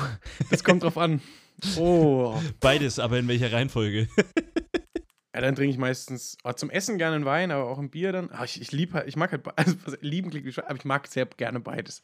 das 0.50 0.62
kommt 0.62 0.84
drauf 0.84 0.96
an. 0.96 1.20
Oh. 1.76 2.40
Beides, 2.60 2.98
aber 2.98 3.18
in 3.18 3.28
welcher 3.28 3.52
Reihenfolge? 3.52 4.08
Ja, 5.34 5.42
dann 5.42 5.54
trinke 5.54 5.70
ich 5.70 5.78
meistens 5.78 6.36
oh, 6.42 6.52
zum 6.52 6.68
Essen 6.68 6.98
gerne 6.98 7.14
einen 7.14 7.24
Wein, 7.24 7.52
aber 7.52 7.70
auch 7.70 7.78
ein 7.78 7.90
Bier 7.90 8.10
dann. 8.10 8.28
Ah, 8.32 8.42
ich, 8.42 8.60
ich 8.60 8.72
liebe 8.72 8.94
halt, 8.94 9.06
ich 9.06 9.14
mag 9.14 9.30
halt, 9.30 9.46
also, 9.56 9.76
lieben 10.00 10.30
klingt 10.30 10.52
schwer, 10.52 10.68
aber 10.68 10.76
ich 10.76 10.84
mag 10.84 11.06
sehr 11.06 11.26
gerne 11.26 11.60
beides. 11.60 12.02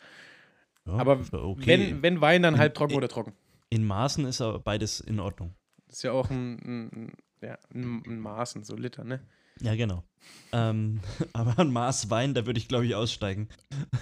Ja, 0.86 0.92
aber 0.92 1.18
okay. 1.32 1.66
wenn, 1.66 2.02
wenn 2.02 2.20
Wein, 2.20 2.42
dann 2.42 2.54
In- 2.54 2.60
halb 2.60 2.74
trocken 2.74 2.92
in- 2.92 2.98
oder 2.98 3.08
trocken. 3.08 3.32
in 3.70 3.84
Maßen 3.84 4.24
ist 4.26 4.40
aber 4.40 4.60
beides 4.60 5.00
in 5.00 5.18
Ordnung. 5.18 5.52
Das 5.88 5.96
ist 5.96 6.02
ja 6.04 6.12
auch 6.12 6.30
ein, 6.30 6.58
ein, 6.64 7.12
ja, 7.40 7.58
ein 7.74 8.20
Maßen, 8.20 8.62
so 8.62 8.76
Liter, 8.76 9.02
ne? 9.02 9.20
Ja, 9.60 9.74
genau. 9.74 10.04
Ähm, 10.52 11.00
aber 11.32 11.58
ein 11.58 11.72
Maß 11.72 12.10
Wein, 12.10 12.34
da 12.34 12.46
würde 12.46 12.58
ich, 12.60 12.68
glaube 12.68 12.86
ich, 12.86 12.94
aussteigen. 12.94 13.48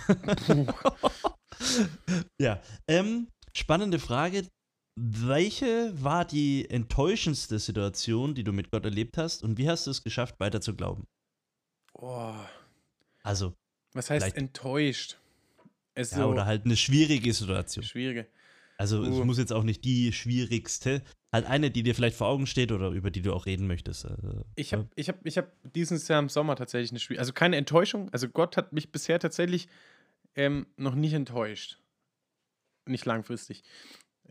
ja. 2.38 2.61
Ähm, 2.87 3.29
spannende 3.55 3.99
Frage. 3.99 4.47
Welche 4.99 5.93
war 6.03 6.25
die 6.25 6.69
enttäuschendste 6.69 7.59
Situation, 7.59 8.35
die 8.35 8.45
du 8.45 8.53
mit 8.53 8.71
Gott 8.71 8.85
erlebt 8.85 9.17
hast 9.17 9.43
und 9.43 9.57
wie 9.59 9.69
hast 9.69 9.87
du 9.87 9.91
es 9.91 10.03
geschafft, 10.03 10.39
weiter 10.39 10.61
zu 10.61 10.75
glauben? 10.77 11.07
Oh, 11.95 12.35
Also, 13.25 13.55
was 13.95 14.11
heißt 14.11 14.37
enttäuscht? 14.37 15.19
Es 15.95 16.09
ist 16.13 16.17
ja, 16.17 16.25
so 16.25 16.31
oder 16.31 16.47
halt 16.47 16.65
eine 16.65 16.77
schwierige 16.77 17.33
Situation. 17.33 17.85
schwierige. 17.85 18.27
Also, 18.79 19.05
es 19.05 19.21
Uh. 19.21 19.25
muss 19.25 19.39
jetzt 19.39 19.53
auch 19.53 19.63
nicht 19.65 19.85
die 19.85 20.13
schwierigste, 20.13 21.03
halt 21.33 21.47
eine, 21.47 21.71
die 21.71 21.83
dir 21.83 21.95
vielleicht 21.95 22.17
vor 22.17 22.29
Augen 22.29 22.47
steht 22.47 22.73
oder 22.73 22.91
über 22.91 23.11
die 23.11 23.23
du 23.23 23.33
auch 23.33 23.47
reden 23.47 23.67
möchtest. 23.67 24.07
Also, 24.07 24.45
Ich 24.55 24.73
habe 24.73 24.89
ich 24.97 25.09
hab, 25.09 25.25
ich 25.27 25.39
hab 25.39 25.51
dieses 25.73 26.09
Jahr 26.09 26.19
im 26.21 26.29
Sommer 26.29 26.57
tatsächlich 26.57 26.91
eine 26.91 27.01
schwierige, 27.01 27.21
also 27.21 27.33
keine 27.33 27.57
Enttäuschung. 27.57 28.11
Also 28.13 28.29
Gott 28.29 28.57
hat 28.57 28.73
mich 28.73 28.93
bisher 28.93 29.19
tatsächlich 29.19 29.69
ähm, 30.35 30.67
noch 30.77 30.95
nicht 30.95 31.15
enttäuscht. 31.15 31.79
Nicht 32.87 33.05
langfristig. 33.07 33.63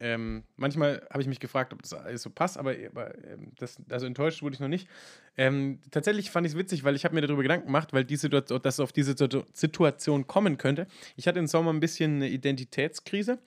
Ähm, 0.03 0.43
manchmal 0.55 1.07
habe 1.11 1.21
ich 1.21 1.27
mich 1.27 1.39
gefragt, 1.39 1.73
ob 1.73 1.83
das 1.83 1.93
alles 1.93 2.23
so 2.23 2.31
passt, 2.31 2.57
aber, 2.57 2.73
aber 2.89 3.13
ähm, 3.23 3.51
das, 3.59 3.77
also 3.87 4.07
enttäuscht 4.07 4.41
wurde 4.41 4.55
ich 4.55 4.59
noch 4.59 4.67
nicht. 4.67 4.87
Ähm, 5.37 5.79
tatsächlich 5.91 6.31
fand 6.31 6.47
ich 6.47 6.53
es 6.53 6.57
witzig, 6.57 6.83
weil 6.83 6.95
ich 6.95 7.05
habe 7.05 7.13
mir 7.13 7.21
darüber 7.21 7.43
Gedanken 7.43 7.67
gemacht, 7.67 7.93
weil 7.93 8.03
die 8.03 8.15
Situation, 8.15 8.59
dass 8.63 8.75
es 8.75 8.79
auf 8.79 8.91
diese 8.91 9.15
Situ- 9.15 9.43
Situation 9.53 10.25
kommen 10.25 10.57
könnte. 10.57 10.87
Ich 11.17 11.27
hatte 11.27 11.37
im 11.37 11.45
Sommer 11.45 11.71
ein 11.71 11.79
bisschen 11.79 12.15
eine 12.15 12.29
Identitätskrise, 12.29 13.37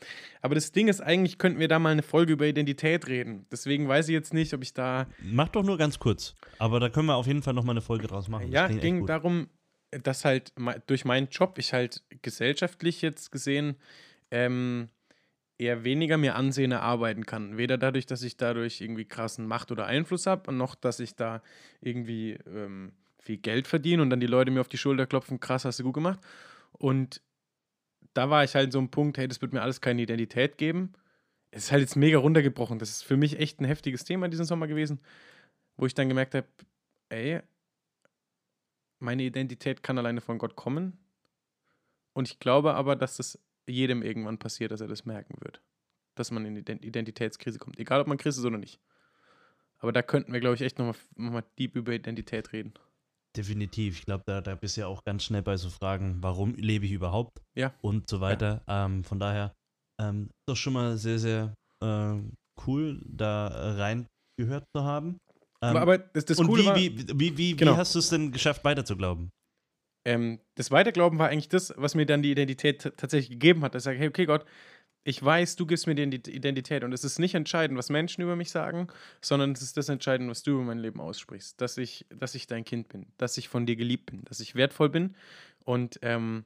aber 0.42 0.54
das 0.54 0.70
Ding 0.70 0.86
ist 0.86 1.00
eigentlich, 1.00 1.38
könnten 1.38 1.58
wir 1.58 1.66
da 1.66 1.80
mal 1.80 1.90
eine 1.90 2.02
Folge 2.02 2.34
über 2.34 2.46
Identität 2.46 3.08
reden. 3.08 3.46
Deswegen 3.50 3.88
weiß 3.88 4.08
ich 4.08 4.12
jetzt 4.12 4.32
nicht, 4.32 4.54
ob 4.54 4.62
ich 4.62 4.72
da 4.72 5.08
Mach 5.20 5.48
doch 5.48 5.64
nur 5.64 5.76
ganz 5.76 5.98
kurz. 5.98 6.36
Aber 6.60 6.78
da 6.78 6.88
können 6.88 7.06
wir 7.06 7.16
auf 7.16 7.26
jeden 7.26 7.42
Fall 7.42 7.54
nochmal 7.54 7.72
eine 7.74 7.82
Folge 7.82 8.06
draus 8.06 8.28
machen. 8.28 8.52
Das 8.52 8.70
Ja, 8.72 8.78
ging 8.78 9.06
darum, 9.06 9.48
dass 9.90 10.24
halt 10.24 10.52
durch 10.86 11.04
meinen 11.04 11.28
Job 11.30 11.58
ich 11.58 11.72
halt 11.72 12.04
gesellschaftlich 12.22 13.02
jetzt 13.02 13.32
gesehen 13.32 13.74
ähm, 14.30 14.88
eher 15.58 15.84
weniger 15.84 16.18
mir 16.18 16.34
ansehen 16.34 16.72
erarbeiten 16.72 17.26
kann. 17.26 17.56
Weder 17.56 17.78
dadurch, 17.78 18.06
dass 18.06 18.22
ich 18.22 18.36
dadurch 18.36 18.80
irgendwie 18.80 19.04
krassen 19.04 19.46
Macht 19.46 19.70
oder 19.70 19.86
Einfluss 19.86 20.26
habe, 20.26 20.52
noch 20.52 20.74
dass 20.74 21.00
ich 21.00 21.14
da 21.14 21.42
irgendwie 21.80 22.32
ähm, 22.46 22.92
viel 23.18 23.38
Geld 23.38 23.66
verdiene 23.66 24.02
und 24.02 24.10
dann 24.10 24.20
die 24.20 24.26
Leute 24.26 24.50
mir 24.50 24.60
auf 24.60 24.68
die 24.68 24.78
Schulter 24.78 25.06
klopfen, 25.06 25.40
krass, 25.40 25.64
hast 25.64 25.78
du 25.78 25.84
gut 25.84 25.94
gemacht. 25.94 26.20
Und 26.72 27.22
da 28.14 28.30
war 28.30 28.44
ich 28.44 28.54
halt 28.54 28.72
so 28.72 28.78
ein 28.78 28.90
Punkt, 28.90 29.18
hey, 29.18 29.28
das 29.28 29.40
wird 29.42 29.52
mir 29.52 29.62
alles 29.62 29.80
keine 29.80 30.02
Identität 30.02 30.58
geben. 30.58 30.92
Es 31.50 31.64
ist 31.64 31.72
halt 31.72 31.82
jetzt 31.82 31.96
mega 31.96 32.18
runtergebrochen. 32.18 32.78
Das 32.78 32.90
ist 32.90 33.02
für 33.02 33.16
mich 33.16 33.38
echt 33.38 33.60
ein 33.60 33.64
heftiges 33.64 34.04
Thema 34.04 34.28
diesen 34.28 34.44
Sommer 34.44 34.66
gewesen, 34.66 35.00
wo 35.76 35.86
ich 35.86 35.94
dann 35.94 36.08
gemerkt 36.08 36.34
habe, 36.34 36.48
ey, 37.08 37.40
meine 38.98 39.22
Identität 39.22 39.82
kann 39.82 39.98
alleine 39.98 40.20
von 40.20 40.38
Gott 40.38 40.56
kommen. 40.56 40.98
Und 42.12 42.28
ich 42.28 42.38
glaube 42.38 42.74
aber, 42.74 42.96
dass 42.96 43.16
das 43.16 43.38
jedem 43.66 44.02
irgendwann 44.02 44.38
passiert, 44.38 44.70
dass 44.72 44.80
er 44.80 44.88
das 44.88 45.04
merken 45.04 45.36
wird. 45.40 45.60
Dass 46.16 46.30
man 46.30 46.44
in 46.44 46.54
die 46.54 46.62
Ident- 46.62 46.84
Identitätskrise 46.84 47.58
kommt. 47.58 47.78
Egal, 47.78 48.00
ob 48.00 48.06
man 48.06 48.18
Christ 48.18 48.38
ist 48.38 48.44
oder 48.44 48.58
nicht. 48.58 48.80
Aber 49.78 49.92
da 49.92 50.02
könnten 50.02 50.32
wir, 50.32 50.40
glaube 50.40 50.54
ich, 50.54 50.60
echt 50.62 50.78
nochmal 50.78 50.94
noch 51.16 51.32
mal 51.32 51.44
deep 51.58 51.76
über 51.76 51.92
Identität 51.92 52.52
reden. 52.52 52.74
Definitiv. 53.36 53.98
Ich 53.98 54.06
glaube, 54.06 54.22
da, 54.26 54.40
da 54.40 54.54
bist 54.54 54.76
du 54.76 54.82
ja 54.82 54.86
auch 54.86 55.02
ganz 55.04 55.24
schnell 55.24 55.42
bei 55.42 55.56
so 55.56 55.68
Fragen, 55.68 56.22
warum 56.22 56.54
lebe 56.54 56.86
ich 56.86 56.92
überhaupt? 56.92 57.42
Ja. 57.54 57.74
Und 57.80 58.08
so 58.08 58.20
weiter. 58.20 58.62
Ähm, 58.68 59.02
von 59.02 59.18
daher 59.18 59.52
ähm, 60.00 60.26
ist 60.26 60.48
doch 60.48 60.56
schon 60.56 60.72
mal 60.74 60.96
sehr, 60.96 61.18
sehr 61.18 61.54
äh, 61.82 62.14
cool, 62.66 63.02
da 63.06 63.48
reingehört 63.76 64.64
zu 64.76 64.84
haben. 64.84 65.18
Ähm, 65.62 65.70
aber, 65.70 65.80
aber 65.80 65.98
das, 65.98 66.24
das 66.26 66.38
und 66.38 66.46
Coole 66.46 66.62
wie, 66.62 66.66
war, 66.66 66.76
wie, 66.76 67.06
wie, 67.18 67.36
wie, 67.36 67.56
Genau. 67.56 67.72
wie 67.72 67.76
hast 67.76 67.94
du 67.94 67.98
es 67.98 68.08
denn 68.08 68.30
geschafft, 68.30 68.62
weiter 68.64 68.84
zu 68.84 68.96
glauben? 68.96 69.30
Ähm, 70.04 70.40
das 70.54 70.70
Weiterglauben 70.70 71.18
war 71.18 71.28
eigentlich 71.28 71.48
das, 71.48 71.72
was 71.76 71.94
mir 71.94 72.06
dann 72.06 72.22
die 72.22 72.30
Identität 72.30 72.92
tatsächlich 72.96 73.30
gegeben 73.30 73.62
hat. 73.62 73.74
Dass 73.74 73.82
ich 73.82 73.84
sage, 73.84 73.98
hey, 73.98 74.08
okay, 74.08 74.26
Gott, 74.26 74.44
ich 75.04 75.22
weiß, 75.22 75.56
du 75.56 75.66
gibst 75.66 75.86
mir 75.86 75.94
die 75.94 76.30
Identität 76.30 76.82
und 76.82 76.92
es 76.92 77.04
ist 77.04 77.18
nicht 77.18 77.34
entscheidend, 77.34 77.78
was 77.78 77.90
Menschen 77.90 78.22
über 78.22 78.36
mich 78.36 78.50
sagen, 78.50 78.88
sondern 79.20 79.52
es 79.52 79.62
ist 79.62 79.76
das 79.76 79.88
Entscheidende, 79.88 80.30
was 80.30 80.42
du 80.42 80.52
über 80.52 80.62
mein 80.62 80.78
Leben 80.78 81.00
aussprichst. 81.00 81.60
Dass 81.60 81.76
ich, 81.76 82.06
dass 82.08 82.34
ich 82.34 82.46
dein 82.46 82.64
Kind 82.64 82.88
bin, 82.88 83.06
dass 83.18 83.36
ich 83.36 83.48
von 83.48 83.66
dir 83.66 83.76
geliebt 83.76 84.06
bin, 84.06 84.24
dass 84.24 84.40
ich 84.40 84.54
wertvoll 84.54 84.88
bin 84.88 85.14
und 85.64 85.98
ähm, 86.02 86.44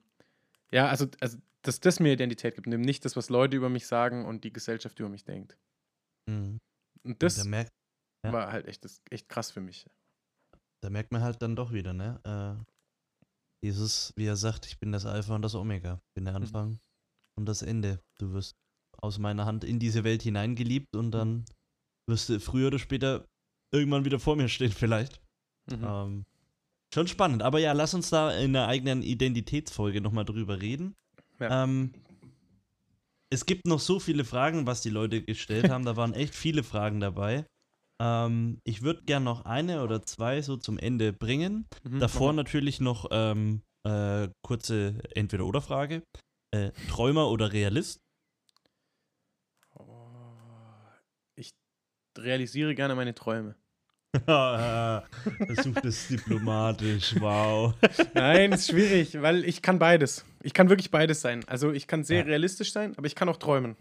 ja, 0.71 0.89
also, 0.89 1.07
also 1.21 1.39
dass 1.63 1.81
das 1.81 2.01
mir 2.01 2.13
Identität 2.13 2.55
gibt, 2.55 2.67
und 2.67 2.81
nicht 2.81 3.05
das, 3.05 3.17
was 3.17 3.31
Leute 3.31 3.57
über 3.57 3.69
mich 3.69 3.87
sagen 3.87 4.25
und 4.25 4.45
die 4.45 4.53
Gesellschaft 4.53 4.99
über 5.01 5.09
mich 5.09 5.25
denkt. 5.25 5.57
Mhm. 6.29 6.59
Und 7.05 7.23
das 7.23 7.37
da 7.37 7.45
merkt, 7.45 7.71
ja. 8.25 8.33
war 8.33 8.53
halt 8.53 8.67
echt, 8.67 8.85
das, 8.85 9.03
echt 9.11 9.29
krass 9.29 9.51
für 9.51 9.61
mich. 9.61 9.87
Da 10.81 10.91
merkt 10.91 11.13
man 11.13 11.23
halt 11.23 11.43
dann 11.43 11.57
doch 11.57 11.73
wieder, 11.73 11.93
ne? 11.93 12.21
Äh, 12.25 12.78
dieses, 13.63 14.13
wie 14.17 14.27
er 14.27 14.37
sagt, 14.37 14.67
ich 14.67 14.79
bin 14.79 14.93
das 14.93 15.07
Alpha 15.07 15.35
und 15.35 15.43
das 15.43 15.55
Omega. 15.55 16.01
Ich 16.09 16.15
bin 16.15 16.25
der 16.25 16.35
Mhm. 16.35 16.43
Anfang 16.43 16.79
und 17.37 17.47
das 17.47 17.63
Ende. 17.63 18.01
Du 18.19 18.33
wirst 18.33 18.57
aus 19.01 19.19
meiner 19.19 19.47
Hand 19.47 19.65
in 19.65 19.79
diese 19.79 20.05
Welt 20.05 20.23
hineingeliebt 20.23 20.97
und 20.97 21.11
dann 21.13 21.45
wirst 22.09 22.29
du 22.29 22.41
früher 22.41 22.69
oder 22.69 22.79
später 22.79 23.27
irgendwann 23.73 24.05
wieder 24.05 24.19
vor 24.19 24.37
mir 24.37 24.49
stehen, 24.49 24.73
vielleicht. 24.73 25.21
Mhm. 25.71 25.85
Ähm, 25.85 26.25
schon 26.95 27.07
spannend. 27.07 27.43
Aber 27.43 27.59
ja, 27.59 27.73
lass 27.73 27.95
uns 27.95 28.11
da 28.11 28.33
in 28.37 28.53
der 28.55 28.67
eigenen 28.67 29.03
Identitätsfolge 29.03 30.01
nochmal 30.01 30.25
drüber 30.25 30.61
reden. 30.61 30.95
Ja. 31.39 31.65
Ähm, 31.65 31.93
es 33.31 33.45
gibt 33.45 33.67
noch 33.67 33.79
so 33.81 34.01
viele 34.01 34.25
Fragen, 34.25 34.67
was 34.67 34.81
die 34.81 34.91
Leute 34.91 35.23
gestellt 35.23 35.69
haben. 35.69 35.85
Da 35.85 35.97
waren 35.97 36.15
echt 36.15 36.35
viele 36.35 36.63
Fragen 36.63 36.99
dabei. 37.01 37.45
Ähm, 38.01 38.61
ich 38.65 38.83
würde 38.83 39.03
gern 39.05 39.25
noch 39.25 39.45
eine 39.45 39.83
oder 39.83 40.03
zwei 40.03 40.41
so 40.43 40.57
zum 40.57 40.79
Ende 40.79 41.13
bringen. 41.13 41.67
Mhm. 41.83 41.99
Davor 42.01 42.33
natürlich 42.33 42.81
noch 42.81 43.09
ähm, 43.11 43.63
äh, 43.85 44.29
kurze 44.43 45.01
Entweder-Oder-Frage. 45.15 46.03
Äh, 46.53 46.71
Träumer 46.89 47.29
oder 47.29 47.53
Realist? 47.53 48.01
Oh, 49.75 49.85
ich 51.37 51.53
realisiere 52.17 52.75
gerne 52.75 52.95
meine 52.95 53.15
Träume. 53.15 53.55
Versucht 55.47 55.85
es 55.85 56.09
diplomatisch, 56.09 57.15
wow. 57.21 57.75
Nein, 58.15 58.53
ist 58.53 58.69
schwierig, 58.71 59.21
weil 59.21 59.45
ich 59.45 59.61
kann 59.61 59.79
beides. 59.79 60.25
Ich 60.43 60.55
kann 60.55 60.71
wirklich 60.71 60.91
beides 60.91 61.21
sein. 61.21 61.45
Also 61.47 61.73
ich 61.73 61.87
kann 61.87 62.05
sehr 62.05 62.21
Ja. 62.21 62.25
realistisch 62.25 62.73
sein, 62.73 62.97
aber 62.97 63.07
ich 63.07 63.15
kann 63.15 63.29
auch 63.29 63.37
träumen. 63.37 63.77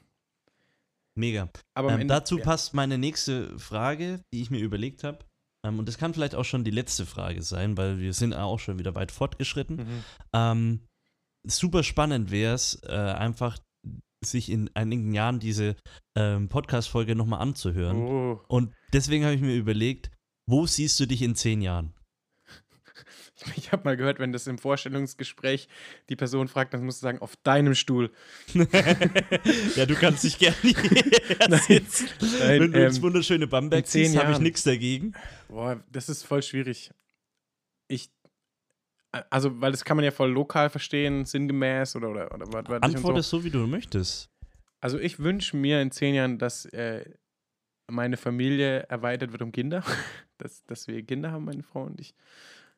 Mega. 1.17 1.49
Aber 1.73 1.91
Ähm, 1.91 2.01
Ende, 2.01 2.13
dazu 2.13 2.37
ja. 2.37 2.43
passt 2.43 2.73
meine 2.73 2.97
nächste 2.97 3.57
Frage, 3.59 4.21
die 4.33 4.41
ich 4.41 4.51
mir 4.51 4.59
überlegt 4.59 5.03
habe. 5.03 5.19
Ähm, 5.65 5.79
und 5.79 5.87
das 5.87 5.97
kann 5.97 6.13
vielleicht 6.13 6.35
auch 6.35 6.45
schon 6.45 6.63
die 6.63 6.71
letzte 6.71 7.05
Frage 7.05 7.41
sein, 7.41 7.77
weil 7.77 7.99
wir 7.99 8.13
sind 8.13 8.33
auch 8.33 8.59
schon 8.59 8.79
wieder 8.79 8.95
weit 8.95 9.11
fortgeschritten. 9.11 9.77
Mhm. 9.77 10.03
Ähm, 10.33 10.87
super 11.45 11.83
spannend 11.83 12.31
wäre 12.31 12.53
es, 12.53 12.81
äh, 12.83 12.93
einfach 12.93 13.57
sich 14.23 14.49
in 14.49 14.69
einigen 14.75 15.13
Jahren 15.13 15.39
diese 15.39 15.75
ähm, 16.17 16.49
Podcast-Folge 16.49 17.15
nochmal 17.15 17.41
anzuhören. 17.41 17.97
Oh. 17.97 18.41
Und 18.47 18.73
deswegen 18.93 19.23
habe 19.23 19.35
ich 19.35 19.41
mir 19.41 19.55
überlegt, 19.55 20.11
wo 20.49 20.65
siehst 20.65 20.99
du 20.99 21.05
dich 21.05 21.21
in 21.21 21.35
zehn 21.35 21.61
Jahren? 21.61 21.93
Ich 23.55 23.71
habe 23.71 23.83
mal 23.83 23.97
gehört, 23.97 24.19
wenn 24.19 24.31
das 24.31 24.47
im 24.47 24.57
Vorstellungsgespräch 24.57 25.67
die 26.09 26.15
Person 26.15 26.47
fragt, 26.47 26.73
dann 26.73 26.83
musst 26.83 27.01
du 27.01 27.03
sagen, 27.03 27.19
auf 27.19 27.35
deinem 27.37 27.75
Stuhl. 27.75 28.11
ja, 29.75 29.85
du 29.85 29.95
kannst 29.95 30.23
dich 30.23 30.39
gerne 30.39 30.55
hierher 30.61 31.59
sitzen. 31.59 32.07
Nein, 32.39 32.59
Wenn 32.61 32.71
du 32.71 32.85
ins 32.85 32.97
ähm, 32.97 33.03
wunderschöne 33.03 33.47
Bamberg 33.47 33.87
ziehst, 33.87 34.17
habe 34.17 34.31
ich 34.31 34.39
nichts 34.39 34.63
dagegen. 34.63 35.13
Boah, 35.47 35.83
das 35.91 36.09
ist 36.09 36.23
voll 36.23 36.41
schwierig. 36.43 36.91
Ich, 37.87 38.09
also, 39.29 39.61
weil 39.61 39.71
das 39.71 39.85
kann 39.85 39.97
man 39.97 40.03
ja 40.03 40.11
voll 40.11 40.31
lokal 40.31 40.69
verstehen, 40.69 41.25
sinngemäß 41.25 41.95
oder, 41.95 42.09
oder, 42.09 42.33
oder 42.33 42.45
was 42.47 42.69
weiß 42.69 42.81
Antwort 42.83 43.15
so. 43.15 43.19
ist 43.19 43.29
so, 43.29 43.43
wie 43.43 43.49
du 43.49 43.65
möchtest. 43.67 44.29
Also, 44.81 44.99
ich 44.99 45.19
wünsche 45.19 45.55
mir 45.55 45.81
in 45.81 45.91
zehn 45.91 46.15
Jahren, 46.15 46.37
dass 46.37 46.65
äh, 46.65 47.05
meine 47.87 48.17
Familie 48.17 48.79
erweitert 48.89 49.31
wird 49.31 49.41
um 49.41 49.51
Kinder. 49.51 49.83
dass, 50.37 50.65
dass 50.65 50.87
wir 50.87 51.01
Kinder 51.03 51.31
haben, 51.31 51.45
meine 51.45 51.63
Frau 51.63 51.83
und 51.83 51.99
ich. 51.99 52.13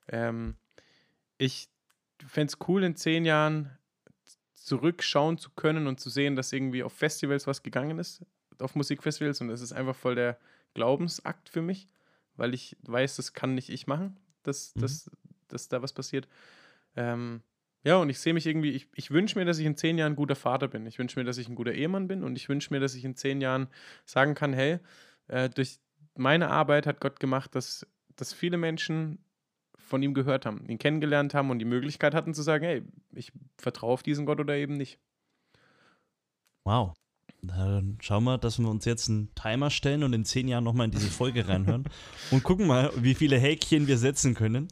Ähm, 0.09 0.55
ich 1.37 1.69
fände 2.25 2.51
es 2.53 2.67
cool, 2.67 2.83
in 2.83 2.95
zehn 2.95 3.25
Jahren 3.25 3.77
zurückschauen 4.55 5.37
zu 5.37 5.51
können 5.51 5.87
und 5.87 5.99
zu 5.99 6.09
sehen, 6.09 6.35
dass 6.35 6.51
irgendwie 6.53 6.83
auf 6.83 6.93
Festivals 6.93 7.47
was 7.47 7.63
gegangen 7.63 7.97
ist, 7.97 8.25
auf 8.59 8.75
Musikfestivals. 8.75 9.41
Und 9.41 9.47
das 9.47 9.61
ist 9.61 9.71
einfach 9.71 9.95
voll 9.95 10.15
der 10.15 10.37
Glaubensakt 10.73 11.49
für 11.49 11.61
mich, 11.61 11.87
weil 12.35 12.53
ich 12.53 12.77
weiß, 12.83 13.15
das 13.15 13.33
kann 13.33 13.55
nicht 13.55 13.69
ich 13.69 13.87
machen, 13.87 14.17
dass, 14.43 14.75
Mhm. 14.75 14.81
dass, 14.81 15.11
dass 15.47 15.69
da 15.69 15.81
was 15.81 15.93
passiert. 15.93 16.27
Ähm, 16.95 17.41
ja, 17.83 17.95
und 17.97 18.09
ich 18.09 18.19
sehe 18.19 18.33
mich 18.33 18.45
irgendwie, 18.45 18.71
ich, 18.71 18.87
ich 18.93 19.09
wünsche 19.11 19.39
mir, 19.39 19.45
dass 19.45 19.57
ich 19.57 19.65
in 19.65 19.77
zehn 19.77 19.97
Jahren 19.97 20.13
ein 20.13 20.17
guter 20.17 20.35
Vater 20.35 20.67
bin. 20.67 20.85
Ich 20.85 20.99
wünsche 20.99 21.17
mir, 21.17 21.23
dass 21.25 21.37
ich 21.37 21.47
ein 21.47 21.55
guter 21.55 21.71
Ehemann 21.71 22.07
bin 22.07 22.23
und 22.23 22.35
ich 22.35 22.49
wünsche 22.49 22.73
mir, 22.73 22.81
dass 22.81 22.93
ich 22.95 23.05
in 23.05 23.15
zehn 23.15 23.39
Jahren 23.39 23.67
sagen 24.05 24.35
kann, 24.35 24.53
hey, 24.53 24.79
äh, 25.27 25.49
durch 25.49 25.79
meine 26.15 26.49
Arbeit 26.49 26.85
hat 26.85 26.99
Gott 26.99 27.19
gemacht, 27.21 27.55
dass, 27.55 27.87
dass 28.17 28.33
viele 28.33 28.57
Menschen 28.57 29.23
von 29.89 30.01
ihm 30.01 30.13
gehört 30.13 30.45
haben, 30.45 30.65
ihn 30.67 30.77
kennengelernt 30.77 31.33
haben 31.33 31.49
und 31.49 31.59
die 31.59 31.65
Möglichkeit 31.65 32.13
hatten 32.13 32.33
zu 32.33 32.41
sagen, 32.41 32.63
hey, 32.65 32.83
ich 33.13 33.31
vertraue 33.57 33.93
auf 33.93 34.03
diesen 34.03 34.25
Gott 34.25 34.39
oder 34.39 34.55
eben 34.55 34.75
nicht. 34.75 34.99
Wow. 36.63 36.93
Dann 37.41 37.97
schauen 38.01 38.25
wir, 38.25 38.37
dass 38.37 38.59
wir 38.59 38.67
uns 38.67 38.83
jetzt 38.83 39.07
einen 39.07 39.33
Timer 39.33 39.69
stellen 39.69 40.03
und 40.03 40.11
in 40.11 40.25
zehn 40.25 40.49
Jahren 40.49 40.65
nochmal 40.65 40.85
in 40.85 40.91
diese 40.91 41.09
Folge 41.09 41.47
reinhören 41.47 41.85
und 42.31 42.43
gucken 42.43 42.67
mal, 42.67 42.91
wie 42.97 43.15
viele 43.15 43.37
Häkchen 43.37 43.87
wir 43.87 43.97
setzen 43.97 44.33
können. 44.33 44.67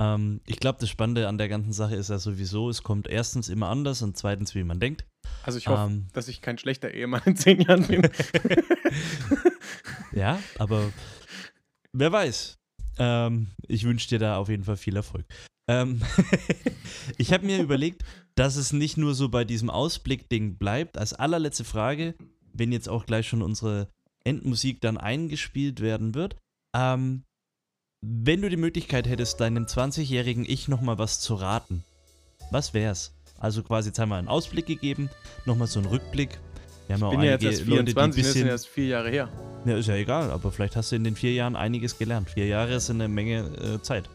Ähm, 0.00 0.40
ich 0.44 0.58
glaube, 0.58 0.78
das 0.80 0.88
Spannende 0.88 1.28
an 1.28 1.38
der 1.38 1.48
ganzen 1.48 1.72
Sache 1.72 1.94
ist 1.94 2.10
ja 2.10 2.18
sowieso, 2.18 2.70
es 2.70 2.82
kommt 2.82 3.06
erstens 3.06 3.48
immer 3.48 3.68
anders 3.68 4.02
und 4.02 4.16
zweitens, 4.16 4.56
wie 4.56 4.64
man 4.64 4.80
denkt. 4.80 5.06
Also 5.44 5.58
ich 5.58 5.68
hoffe, 5.68 5.90
Ähm. 5.90 6.08
dass 6.12 6.26
ich 6.26 6.42
kein 6.42 6.58
schlechter 6.58 6.92
Ehemann 6.92 7.22
in 7.24 7.36
zehn 7.36 7.60
Jahren 7.60 7.86
bin. 7.86 8.02
Ja, 10.12 10.40
aber 10.58 10.92
wer 11.92 12.10
weiß. 12.10 12.57
Ähm, 12.98 13.48
ich 13.66 13.84
wünsche 13.84 14.08
dir 14.08 14.18
da 14.18 14.36
auf 14.36 14.48
jeden 14.48 14.64
Fall 14.64 14.76
viel 14.76 14.96
Erfolg. 14.96 15.24
Ähm, 15.68 16.02
ich 17.18 17.32
habe 17.32 17.46
mir 17.46 17.60
überlegt, 17.60 18.04
dass 18.34 18.56
es 18.56 18.72
nicht 18.72 18.96
nur 18.96 19.14
so 19.14 19.28
bei 19.28 19.44
diesem 19.44 19.70
Ausblick-Ding 19.70 20.56
bleibt. 20.56 20.98
Als 20.98 21.12
allerletzte 21.12 21.64
Frage, 21.64 22.14
wenn 22.52 22.72
jetzt 22.72 22.88
auch 22.88 23.06
gleich 23.06 23.28
schon 23.28 23.42
unsere 23.42 23.88
Endmusik 24.24 24.80
dann 24.80 24.98
eingespielt 24.98 25.80
werden 25.80 26.14
wird. 26.14 26.36
Ähm, 26.74 27.24
wenn 28.00 28.42
du 28.42 28.48
die 28.48 28.56
Möglichkeit 28.56 29.08
hättest, 29.08 29.40
deinem 29.40 29.64
20-jährigen 29.64 30.44
Ich 30.44 30.68
nochmal 30.68 30.98
was 30.98 31.20
zu 31.20 31.34
raten, 31.34 31.84
was 32.50 32.74
wär's? 32.74 33.14
Also 33.38 33.62
quasi 33.62 33.92
jetzt 33.92 34.10
wir 34.10 34.16
einen 34.16 34.28
Ausblick 34.28 34.66
gegeben, 34.66 35.10
nochmal 35.46 35.68
so 35.68 35.80
einen 35.80 35.88
Rückblick. 35.88 36.38
Wir 36.88 36.94
haben 36.94 37.00
Ich 37.00 37.04
auch 37.04 37.10
bin 37.10 37.22
ja 37.22 37.30
jetzt 37.32 37.44
erst 37.44 37.66
Leute, 37.66 37.84
die 37.84 37.92
24, 37.92 37.94
das 37.94 38.14
sind 38.14 38.34
bisschen, 38.34 38.48
erst 38.48 38.66
vier 38.68 38.86
Jahre 38.86 39.10
her. 39.10 39.28
ja, 39.66 39.76
ist 39.76 39.86
ja 39.88 39.94
egal, 39.94 40.30
aber 40.30 40.50
vielleicht 40.50 40.74
hast 40.74 40.90
du 40.90 40.96
in 40.96 41.04
den 41.04 41.14
vier 41.16 41.32
Jahren 41.34 41.54
einiges 41.54 41.98
gelernt. 41.98 42.30
Vier 42.30 42.46
Jahre 42.46 42.80
sind 42.80 43.00
eine 43.00 43.12
Menge 43.12 43.40
äh, 43.76 43.82
Zeit. 43.82 44.08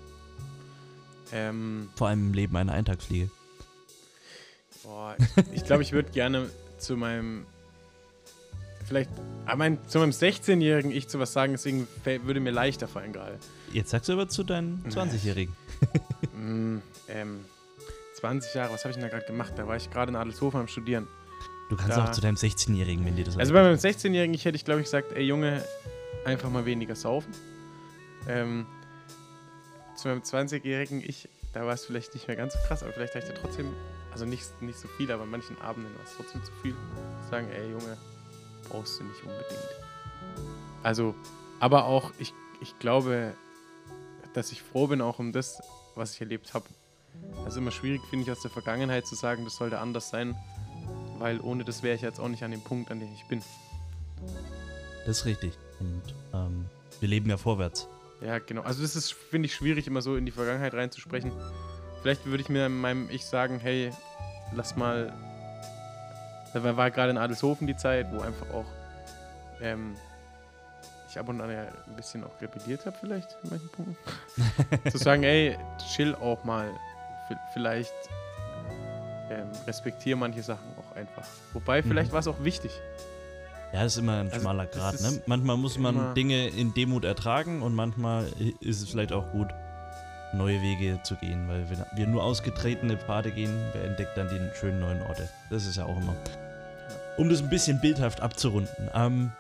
Ähm, 1.32 1.90
Vor 1.96 2.08
allem 2.08 2.28
im 2.28 2.34
Leben 2.34 2.56
einer 2.58 2.74
Eintagsfliege. 2.74 3.30
boah, 4.84 5.16
ich 5.52 5.62
ich 5.62 5.64
glaube, 5.66 5.84
ich 5.84 5.92
würde 5.92 6.12
gerne 6.12 6.50
zu 6.80 6.98
meinem, 6.98 7.46
vielleicht, 8.88 9.10
aber 9.46 9.58
mein, 9.58 9.78
zu 9.88 10.00
meinem 10.00 10.12
16-jährigen 10.12 10.92
Ich 10.92 11.08
zu 11.08 11.20
was 11.20 11.32
sagen, 11.32 11.54
deswegen 11.54 11.88
würde 12.04 12.40
mir 12.40 12.52
leichter 12.52 12.88
fallen 12.88 13.14
gerade. 13.14 13.38
Jetzt 13.72 13.92
sagst 13.92 14.10
du 14.10 14.14
aber 14.14 14.28
zu 14.30 14.44
deinen 14.44 14.84
20-Jährigen. 14.90 15.56
Mm, 16.36 16.80
ähm, 17.08 17.46
20 18.20 18.54
Jahre, 18.56 18.74
was 18.74 18.84
habe 18.84 18.90
ich 18.90 18.96
denn 18.98 19.04
da 19.04 19.10
gerade 19.10 19.26
gemacht? 19.26 19.54
Da 19.56 19.66
war 19.66 19.78
ich 19.78 19.90
gerade 19.90 20.10
in 20.10 20.16
Adelshofen 20.18 20.60
am 20.60 20.68
Studieren. 20.68 21.08
Du 21.69 21.76
kannst 21.76 21.97
Da- 21.97 22.06
auch 22.06 22.12
zu 22.12 22.21
deinem 22.21 22.36
16-Jährigen, 22.36 23.06
wenn 23.06 23.15
dir 23.15 23.26
das 23.26 23.38
Also 23.38 23.54
bei 23.54 23.63
meinem 23.63 23.78
16-Jährigen, 23.78 24.34
ich 24.36 24.45
hätte 24.45 24.56
ich 24.56 24.65
glaube 24.65 24.82
ich 24.82 24.86
gesagt, 24.86 25.12
ey 25.13 25.23
Junge, 25.23 25.63
einfach 26.26 26.49
mal 26.49 26.65
weniger 26.65 26.95
saufen. 26.95 27.34
Ähm, 28.28 28.65
zu 29.95 30.08
meinem 30.08 30.21
20-Jährigen, 30.21 31.02
ich, 31.06 31.30
da 31.54 31.65
war 31.65 31.73
es 31.73 31.86
vielleicht 31.86 32.13
nicht 32.13 32.28
mehr 32.28 32.38
ganz 32.38 32.54
so 32.54 32.60
krass, 32.67 32.84
aber 32.84 32.93
vielleicht 32.93 33.15
habe 33.15 33.26
ich 33.26 33.32
da 33.32 33.38
trotzdem, 33.39 33.73
also 34.12 34.26
nicht, 34.26 34.62
nicht 34.62 34.78
so 34.80 34.88
viel, 34.88 35.12
aber 35.12 35.23
an 35.23 35.30
manchen 35.32 35.60
Abenden 35.62 35.93
war 35.95 36.04
es 36.06 36.15
trotzdem 36.15 36.43
zu 36.43 36.52
viel. 36.62 36.76
Sagen, 37.30 37.47
ey 37.52 37.71
Junge, 37.71 37.97
brauchst 38.69 38.99
du 38.99 39.04
nicht 39.04 39.21
unbedingt. 39.21 39.69
Also, 40.84 41.15
aber 41.60 41.86
auch, 41.86 42.12
ich, 42.19 42.34
ich 42.62 42.78
glaube, 42.80 43.34
dass 44.34 44.52
ich 44.52 44.62
froh 44.62 44.88
bin 44.88 45.02
auch 45.02 45.19
um 45.19 45.32
das, 45.32 45.62
was 45.95 46.13
ich 46.15 46.21
erlebt 46.21 46.54
habe. 46.54 46.65
Also 47.45 47.60
immer 47.60 47.71
schwierig 47.71 48.02
finde 48.10 48.26
ich 48.26 48.32
aus 48.32 48.41
der 48.41 48.52
Vergangenheit 48.52 49.06
zu 49.06 49.15
sagen, 49.15 49.43
das 49.45 49.56
sollte 49.56 49.80
anders 49.80 50.10
sein, 50.10 50.36
weil 51.19 51.39
ohne 51.41 51.63
das 51.63 51.84
wäre 51.84 51.95
ich 51.95 52.02
jetzt 52.02 52.19
auch 52.19 52.28
nicht 52.28 52.43
an 52.43 52.52
dem 52.52 52.62
Punkt, 52.62 52.91
an 52.91 52.99
dem 52.99 53.12
ich 53.13 53.26
bin. 53.28 53.41
Das 55.06 55.19
ist 55.19 55.26
richtig. 55.26 55.58
Und 55.80 56.02
ähm, 56.34 56.65
wir 56.99 57.10
leben 57.10 57.30
ja 57.30 57.38
vorwärts. 57.38 57.88
Ja, 58.21 58.39
genau. 58.39 58.62
Also 58.62 58.82
das 58.82 58.95
ist, 58.95 59.13
finde 59.13 59.47
ich, 59.47 59.56
schwierig, 59.56 59.88
immer 59.88 60.02
so 60.02 60.15
in 60.15 60.26
die 60.26 60.32
Vergangenheit 60.32 60.73
reinzusprechen. 60.73 61.32
Vielleicht 62.02 62.26
würde 62.26 62.41
ich 62.41 62.49
mir 62.49 62.69
meinem 62.69 63.10
Ich 63.10 63.26
sagen, 63.26 63.60
hey, 63.60 63.91
lass 64.54 64.76
mal. 64.76 65.13
Da 66.54 66.63
war, 66.63 66.78
war 66.78 66.91
gerade 66.91 67.12
in 67.12 67.17
Adelshofen 67.17 67.67
die 67.67 67.76
Zeit, 67.76 68.13
wo 68.13 68.19
einfach 68.19 68.49
auch 68.52 68.65
ähm, 69.62 69.95
ich 71.10 71.19
ab 71.19 71.30
und 71.30 71.41
an 71.41 71.52
ja 71.52 71.63
ein 71.88 71.95
bisschen 71.95 72.23
auch 72.23 72.41
rebelliert 72.41 72.86
habe, 72.86 72.95
vielleicht 72.99 73.38
in 73.43 73.49
manchen 73.52 73.69
Punkten. 73.69 74.89
Zu 74.91 74.97
sagen, 74.97 75.23
ey, 75.23 75.58
chill 75.93 76.15
auch 76.15 76.43
mal. 76.43 76.71
V 77.28 77.36
vielleicht 77.54 77.93
ähm, 79.30 79.49
respektiere 79.65 80.17
manche 80.17 80.43
Sachen 80.43 80.67
auch 80.78 80.83
einfach. 80.95 81.23
Wobei, 81.53 81.82
vielleicht 81.84 82.10
Mhm. 82.10 82.13
war 82.13 82.19
es 82.19 82.27
auch 82.27 82.43
wichtig. 82.43 82.71
Ja, 83.73 83.84
ist 83.84 83.97
immer 83.97 84.19
ein 84.19 84.27
Also, 84.27 84.39
schmaler 84.41 84.67
Grad. 84.67 85.01
Ne? 85.01 85.21
Manchmal 85.25 85.58
muss 85.58 85.77
man 85.79 86.13
Dinge 86.13 86.47
in 86.49 86.73
Demut 86.75 87.06
ertragen 87.06 87.62
und 87.63 87.73
manchmal 87.73 88.27
ist 88.60 88.82
es 88.84 88.89
vielleicht 88.89 89.12
auch 89.12 89.32
gut, 89.32 89.47
neue 90.34 90.62
Wege 90.62 90.99
zu 91.03 91.15
gehen, 91.15 91.47
weil 91.47 91.67
wenn 91.69 91.84
wir 91.95 92.08
nur 92.08 92.23
ausgetretene 92.23 92.97
Pfade 92.97 93.32
gehen, 93.32 93.51
wer 93.73 93.84
entdeckt 93.86 94.15
dann 94.17 94.29
die 94.29 94.39
schönen 94.60 94.79
neuen 94.79 95.01
Orte. 95.03 95.27
Das 95.49 95.65
ist 95.65 95.77
ja 95.77 95.86
auch 95.86 95.97
immer. 95.97 96.15
Um 97.17 97.29
das 97.29 97.41
ein 97.41 97.49
bisschen 97.49 97.79
bildhaft 97.82 98.21
abzurunden. 98.21 98.89
Ähm, 98.95 99.32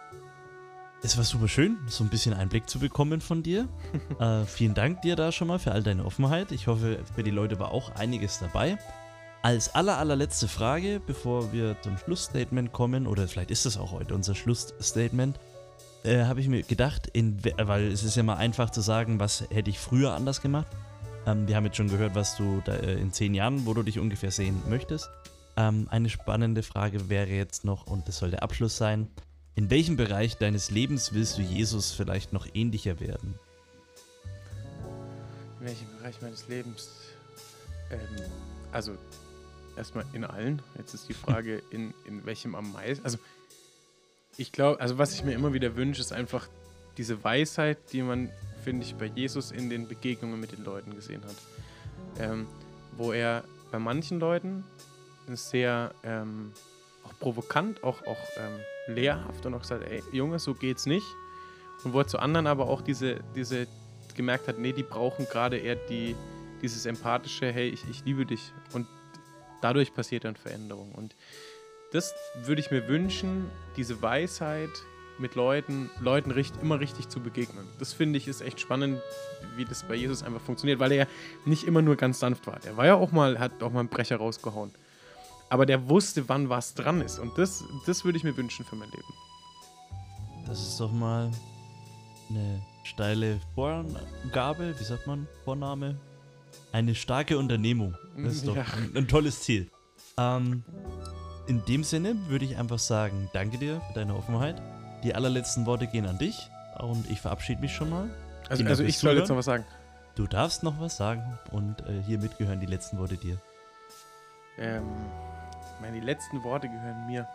es 1.03 1.17
war 1.17 1.23
super 1.23 1.47
schön, 1.47 1.77
so 1.87 2.03
ein 2.03 2.09
bisschen 2.09 2.33
Einblick 2.33 2.69
zu 2.69 2.79
bekommen 2.79 3.21
von 3.21 3.43
dir. 3.43 3.67
äh, 4.19 4.45
vielen 4.45 4.73
Dank 4.73 5.01
dir 5.01 5.15
da 5.15 5.31
schon 5.31 5.47
mal 5.47 5.59
für 5.59 5.71
all 5.71 5.83
deine 5.83 6.05
Offenheit. 6.05 6.51
Ich 6.51 6.67
hoffe, 6.67 6.99
für 7.15 7.23
die 7.23 7.31
Leute 7.31 7.59
war 7.59 7.71
auch 7.71 7.93
einiges 7.95 8.39
dabei. 8.39 8.77
Als 9.43 9.75
aller, 9.75 9.97
allerletzte 9.97 10.47
Frage, 10.47 11.01
bevor 11.05 11.51
wir 11.51 11.75
zum 11.81 11.97
Schlussstatement 11.97 12.71
kommen, 12.71 13.05
oder 13.05 13.27
vielleicht 13.27 13.51
ist 13.51 13.65
das 13.65 13.77
auch 13.77 13.91
heute 13.91 14.15
unser 14.15 14.35
Schlussstatement, 14.35 15.37
äh, 16.05 16.23
habe 16.23 16.39
ich 16.39 16.47
mir 16.47 16.63
gedacht, 16.63 17.07
in, 17.07 17.43
we- 17.43 17.53
weil 17.57 17.91
es 17.91 18.03
ist 18.03 18.15
ja 18.15 18.23
mal 18.23 18.37
einfach 18.37 18.69
zu 18.69 18.79
sagen, 18.79 19.19
was 19.19 19.43
hätte 19.49 19.69
ich 19.69 19.79
früher 19.79 20.13
anders 20.13 20.41
gemacht. 20.41 20.67
Ähm, 21.25 21.45
wir 21.45 21.57
haben 21.57 21.65
jetzt 21.65 21.75
schon 21.75 21.89
gehört, 21.89 22.15
was 22.15 22.37
du 22.37 22.61
da, 22.63 22.73
äh, 22.75 22.93
in 22.93 23.11
zehn 23.11 23.33
Jahren, 23.33 23.65
wo 23.65 23.73
du 23.73 23.83
dich 23.83 23.99
ungefähr 23.99 24.31
sehen 24.31 24.61
möchtest. 24.69 25.09
Ähm, 25.57 25.87
eine 25.91 26.09
spannende 26.09 26.63
Frage 26.63 27.09
wäre 27.09 27.27
jetzt 27.27 27.65
noch, 27.65 27.85
und 27.85 28.07
das 28.07 28.19
soll 28.19 28.31
der 28.31 28.43
Abschluss 28.43 28.77
sein, 28.77 29.09
in 29.55 29.69
welchem 29.69 29.97
Bereich 29.97 30.37
deines 30.37 30.71
Lebens 30.71 31.11
willst 31.11 31.37
du 31.37 31.41
Jesus 31.41 31.91
vielleicht 31.91 32.31
noch 32.31 32.47
ähnlicher 32.53 33.01
werden? 33.01 33.37
In 35.59 35.65
welchem 35.67 35.87
Bereich 35.97 36.21
meines 36.21 36.47
Lebens? 36.47 36.91
Ähm, 37.91 37.99
also, 38.71 38.93
erstmal 39.77 40.05
in 40.13 40.23
allen. 40.23 40.61
Jetzt 40.77 40.93
ist 40.93 41.09
die 41.09 41.13
Frage, 41.13 41.61
in, 41.69 41.93
in 42.05 42.25
welchem 42.25 42.55
am 42.55 42.71
meisten. 42.71 43.03
Also, 43.05 43.17
ich 44.37 44.51
glaube, 44.51 44.79
also 44.79 44.97
was 44.97 45.13
ich 45.13 45.23
mir 45.23 45.33
immer 45.33 45.53
wieder 45.53 45.75
wünsche, 45.75 46.01
ist 46.01 46.11
einfach 46.11 46.47
diese 46.97 47.23
Weisheit, 47.23 47.77
die 47.91 48.01
man, 48.01 48.29
finde 48.63 48.85
ich, 48.85 48.95
bei 48.95 49.05
Jesus 49.05 49.51
in 49.51 49.69
den 49.69 49.87
Begegnungen 49.87 50.39
mit 50.39 50.51
den 50.51 50.63
Leuten 50.63 50.95
gesehen 50.95 51.23
hat. 51.23 51.35
Ähm, 52.19 52.47
wo 52.95 53.11
er 53.11 53.43
bei 53.71 53.79
manchen 53.79 54.19
Leuten 54.19 54.63
sehr 55.27 55.93
ähm, 56.03 56.51
auch 57.03 57.13
provokant, 57.19 57.83
auch, 57.83 58.05
auch 58.05 58.17
ähm, 58.37 58.95
lehrhaft 58.95 59.45
und 59.45 59.53
auch 59.53 59.61
gesagt, 59.61 59.83
ey, 59.89 60.03
Junge, 60.11 60.39
so 60.39 60.53
geht's 60.53 60.85
nicht. 60.85 61.05
Und 61.83 61.93
wo 61.93 61.99
er 61.99 62.07
zu 62.07 62.19
anderen 62.19 62.47
aber 62.47 62.67
auch 62.67 62.81
diese, 62.81 63.19
diese 63.35 63.67
gemerkt 64.15 64.47
hat, 64.47 64.59
nee, 64.59 64.73
die 64.73 64.83
brauchen 64.83 65.25
gerade 65.25 65.57
eher 65.57 65.75
die, 65.75 66.15
dieses 66.61 66.85
empathische, 66.85 67.51
hey, 67.51 67.69
ich, 67.69 67.87
ich 67.89 68.05
liebe 68.05 68.25
dich. 68.25 68.53
Und 68.73 68.87
dadurch 69.63 69.93
passiert 69.93 70.25
dann 70.25 70.35
Veränderung. 70.35 70.91
Und 70.93 71.15
das 71.91 72.13
würde 72.43 72.61
ich 72.61 72.71
mir 72.71 72.87
wünschen, 72.87 73.49
diese 73.77 74.01
Weisheit 74.01 74.71
mit 75.19 75.35
Leuten, 75.35 75.89
Leuten 75.99 76.31
richt, 76.31 76.55
immer 76.61 76.79
richtig 76.79 77.07
zu 77.07 77.19
begegnen. 77.19 77.67
Das 77.79 77.93
finde 77.93 78.17
ich 78.17 78.27
ist 78.27 78.41
echt 78.41 78.59
spannend, 78.59 78.99
wie 79.55 79.65
das 79.65 79.83
bei 79.83 79.95
Jesus 79.95 80.23
einfach 80.23 80.41
funktioniert, 80.41 80.79
weil 80.79 80.91
er 80.91 80.97
ja 80.97 81.07
nicht 81.45 81.65
immer 81.65 81.81
nur 81.81 81.95
ganz 81.95 82.19
sanft 82.19 82.47
war. 82.47 82.59
Der 82.59 82.77
war 82.77 82.85
ja 82.85 82.95
auch 82.95 83.11
mal, 83.11 83.39
hat 83.39 83.61
auch 83.61 83.71
mal 83.71 83.81
einen 83.81 83.89
Brecher 83.89 84.17
rausgehauen. 84.17 84.71
Aber 85.49 85.65
der 85.67 85.87
wusste, 85.87 86.27
wann 86.29 86.49
was 86.49 86.73
dran 86.73 87.01
ist. 87.01 87.19
Und 87.19 87.37
das, 87.37 87.63
das 87.85 88.03
würde 88.05 88.17
ich 88.17 88.23
mir 88.23 88.35
wünschen 88.35 88.65
für 88.65 88.75
mein 88.75 88.89
Leben. 88.89 89.13
Das 90.47 90.59
ist 90.59 90.79
doch 90.79 90.91
mal 90.91 91.31
eine 92.29 92.61
steile 92.83 93.39
Vorgabe, 93.53 94.73
wie 94.77 94.83
sagt 94.83 95.05
man, 95.05 95.27
Vorname? 95.45 95.99
Eine 96.71 96.95
starke 96.95 97.37
Unternehmung. 97.37 97.95
Das 98.17 98.33
ist 98.33 98.47
doch 98.47 98.55
Ja. 98.55 98.63
ein, 98.75 98.91
ein 98.95 99.07
tolles 99.07 99.41
Ziel. 99.41 99.69
Ähm, 100.17 100.63
in 101.47 101.63
dem 101.65 101.83
Sinne 101.83 102.15
würde 102.29 102.45
ich 102.45 102.57
einfach 102.57 102.79
sagen, 102.79 103.29
danke 103.33 103.57
dir 103.57 103.81
für 103.87 103.93
deine 103.93 104.15
Offenheit. 104.15 104.61
Die 105.03 105.13
allerletzten 105.13 105.65
Worte 105.65 105.87
gehen 105.87 106.05
an 106.05 106.17
dich 106.17 106.49
und 106.79 107.09
ich 107.09 107.19
verabschiede 107.21 107.61
mich 107.61 107.73
schon 107.75 107.89
mal. 107.89 108.09
Also, 108.49 108.63
also 108.65 108.83
ich 108.83 108.97
soll 108.97 109.11
hören? 109.11 109.19
jetzt 109.19 109.29
noch 109.29 109.37
was 109.37 109.45
sagen. 109.45 109.65
Du 110.15 110.27
darfst 110.27 110.63
noch 110.63 110.79
was 110.79 110.95
sagen 110.97 111.39
und 111.51 111.81
äh, 111.87 112.01
hiermit 112.05 112.37
gehören 112.37 112.59
die 112.59 112.65
letzten 112.67 112.97
Worte 112.99 113.17
dir. 113.17 113.37
Ähm, 114.57 114.83
meine 115.81 115.99
letzten 115.99 116.43
Worte 116.43 116.67
gehören 116.69 117.07
mir. 117.07 117.27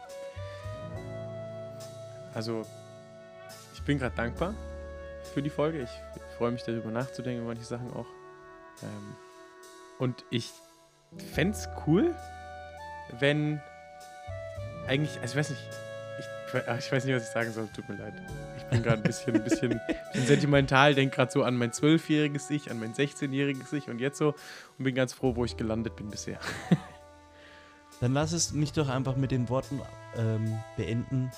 Also, 2.35 2.65
ich 3.75 3.83
bin 3.83 3.99
gerade 3.99 4.15
dankbar 4.15 4.55
für 5.35 5.43
die 5.43 5.51
Folge. 5.51 5.83
Ich, 5.83 5.91
ich 6.17 6.37
freue 6.37 6.53
mich 6.53 6.63
darüber 6.63 6.91
nachzudenken, 6.91 7.41
über 7.43 7.49
manche 7.53 7.65
Sachen 7.65 7.93
auch. 7.93 8.07
Ähm, 8.83 9.17
und 9.99 10.25
ich 10.31 10.51
fände 11.35 11.57
es 11.57 11.69
cool, 11.87 12.15
wenn 13.19 13.61
eigentlich, 14.87 15.21
also 15.21 15.33
ich 15.33 15.37
weiß 15.37 15.51
nicht, 15.51 15.63
ich, 16.19 16.63
ach, 16.67 16.79
ich 16.79 16.91
weiß 16.91 17.05
nicht, 17.05 17.15
was 17.15 17.25
ich 17.25 17.29
sagen 17.29 17.53
soll, 17.53 17.69
tut 17.75 17.89
mir 17.89 17.97
leid. 17.97 18.15
Ich 18.57 18.65
bin 18.65 18.83
gerade 18.83 18.99
ein 18.99 19.03
bisschen, 19.03 19.35
ein 19.37 19.45
bisschen, 19.45 19.81
bisschen 20.13 20.27
sentimental, 20.27 20.95
denke 20.95 21.17
gerade 21.17 21.31
so 21.31 21.43
an 21.43 21.57
mein 21.57 21.73
zwölfjähriges 21.73 22.51
Ich, 22.51 22.71
an 22.71 22.81
mein 22.81 22.95
16-jähriges 22.95 23.73
Ich 23.73 23.89
und 23.89 24.01
jetzt 24.01 24.19
so 24.19 24.35
und 24.79 24.85
bin 24.85 24.95
ganz 24.95 25.13
froh, 25.13 25.37
wo 25.37 25.45
ich 25.45 25.57
gelandet 25.57 25.97
bin 25.97 26.11
bisher. 26.11 26.39
Dann 28.01 28.13
lass 28.15 28.33
es 28.33 28.53
mich 28.53 28.73
doch 28.73 28.89
einfach 28.89 29.17
mit 29.17 29.31
den 29.31 29.49
Worten 29.49 29.81
ähm, 30.17 30.59
beenden. 30.77 31.31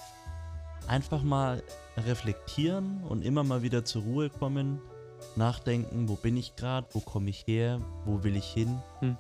Einfach 0.87 1.23
mal 1.23 1.63
reflektieren 1.97 3.03
und 3.09 3.25
immer 3.25 3.45
mal 3.45 3.63
wieder 3.63 3.85
zur 3.85 4.03
Ruhe 4.03 4.31
kommen. 4.31 4.81
Nachdenken, 5.37 6.09
wo 6.09 6.15
bin 6.15 6.37
ich 6.37 6.57
gerade, 6.57 6.87
wo 6.93 7.01
komme 7.01 7.31
ich 7.31 7.47
her, 7.47 7.81
wo 8.05 8.23
will 8.23 8.37
ich 8.37 8.47
hin 8.47 8.81
eine 9.01 9.17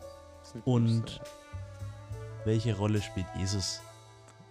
und 0.65 1.21
welche 2.45 2.77
Rolle 2.77 3.03
spielt 3.03 3.27
Jesus? 3.39 3.81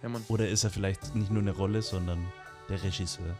Ja, 0.02 0.10
Mann. 0.10 0.24
Oder 0.30 0.48
ist 0.48 0.64
er 0.64 0.70
vielleicht 0.70 1.16
nicht 1.16 1.32
nur 1.32 1.42
eine 1.42 1.52
Rolle, 1.52 1.82
sondern 1.82 2.26
der 2.70 2.82
Regisseur? 2.84 3.36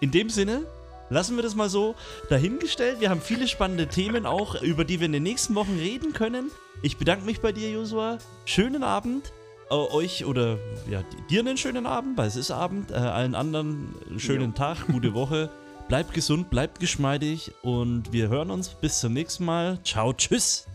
In 0.00 0.10
dem 0.10 0.30
Sinne, 0.30 0.62
lassen 1.10 1.36
wir 1.36 1.42
das 1.42 1.54
mal 1.54 1.68
so 1.68 1.94
dahingestellt. 2.28 3.00
Wir 3.00 3.10
haben 3.10 3.20
viele 3.20 3.48
spannende 3.48 3.86
Themen 3.86 4.26
auch, 4.26 4.60
über 4.62 4.84
die 4.84 5.00
wir 5.00 5.06
in 5.06 5.12
den 5.12 5.22
nächsten 5.22 5.54
Wochen 5.54 5.78
reden 5.78 6.12
können. 6.12 6.50
Ich 6.82 6.96
bedanke 6.96 7.24
mich 7.24 7.40
bei 7.40 7.52
dir, 7.52 7.70
Josua. 7.70 8.18
Schönen 8.44 8.82
Abend. 8.82 9.32
Äh, 9.70 9.74
euch 9.74 10.24
oder 10.24 10.58
ja, 10.90 11.02
dir 11.30 11.40
einen 11.40 11.56
schönen 11.56 11.86
Abend, 11.86 12.18
weil 12.18 12.28
es 12.28 12.36
ist 12.36 12.50
Abend. 12.50 12.90
Äh, 12.90 12.94
allen 12.94 13.34
anderen 13.34 13.94
einen 14.08 14.20
schönen 14.20 14.50
Jo. 14.50 14.56
Tag, 14.56 14.86
gute 14.86 15.14
Woche. 15.14 15.50
Bleibt 15.88 16.14
gesund, 16.14 16.48
bleibt 16.50 16.80
geschmeidig 16.80 17.52
und 17.62 18.12
wir 18.12 18.28
hören 18.28 18.50
uns 18.50 18.68
bis 18.68 19.00
zum 19.00 19.12
nächsten 19.12 19.44
Mal. 19.44 19.78
Ciao, 19.84 20.12
tschüss 20.12 20.66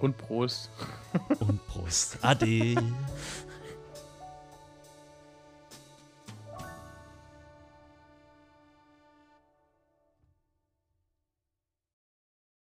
Und 0.00 0.16
Prost. 0.16 0.70
und 1.40 1.66
Prost. 1.66 2.18
Ade. 2.22 2.74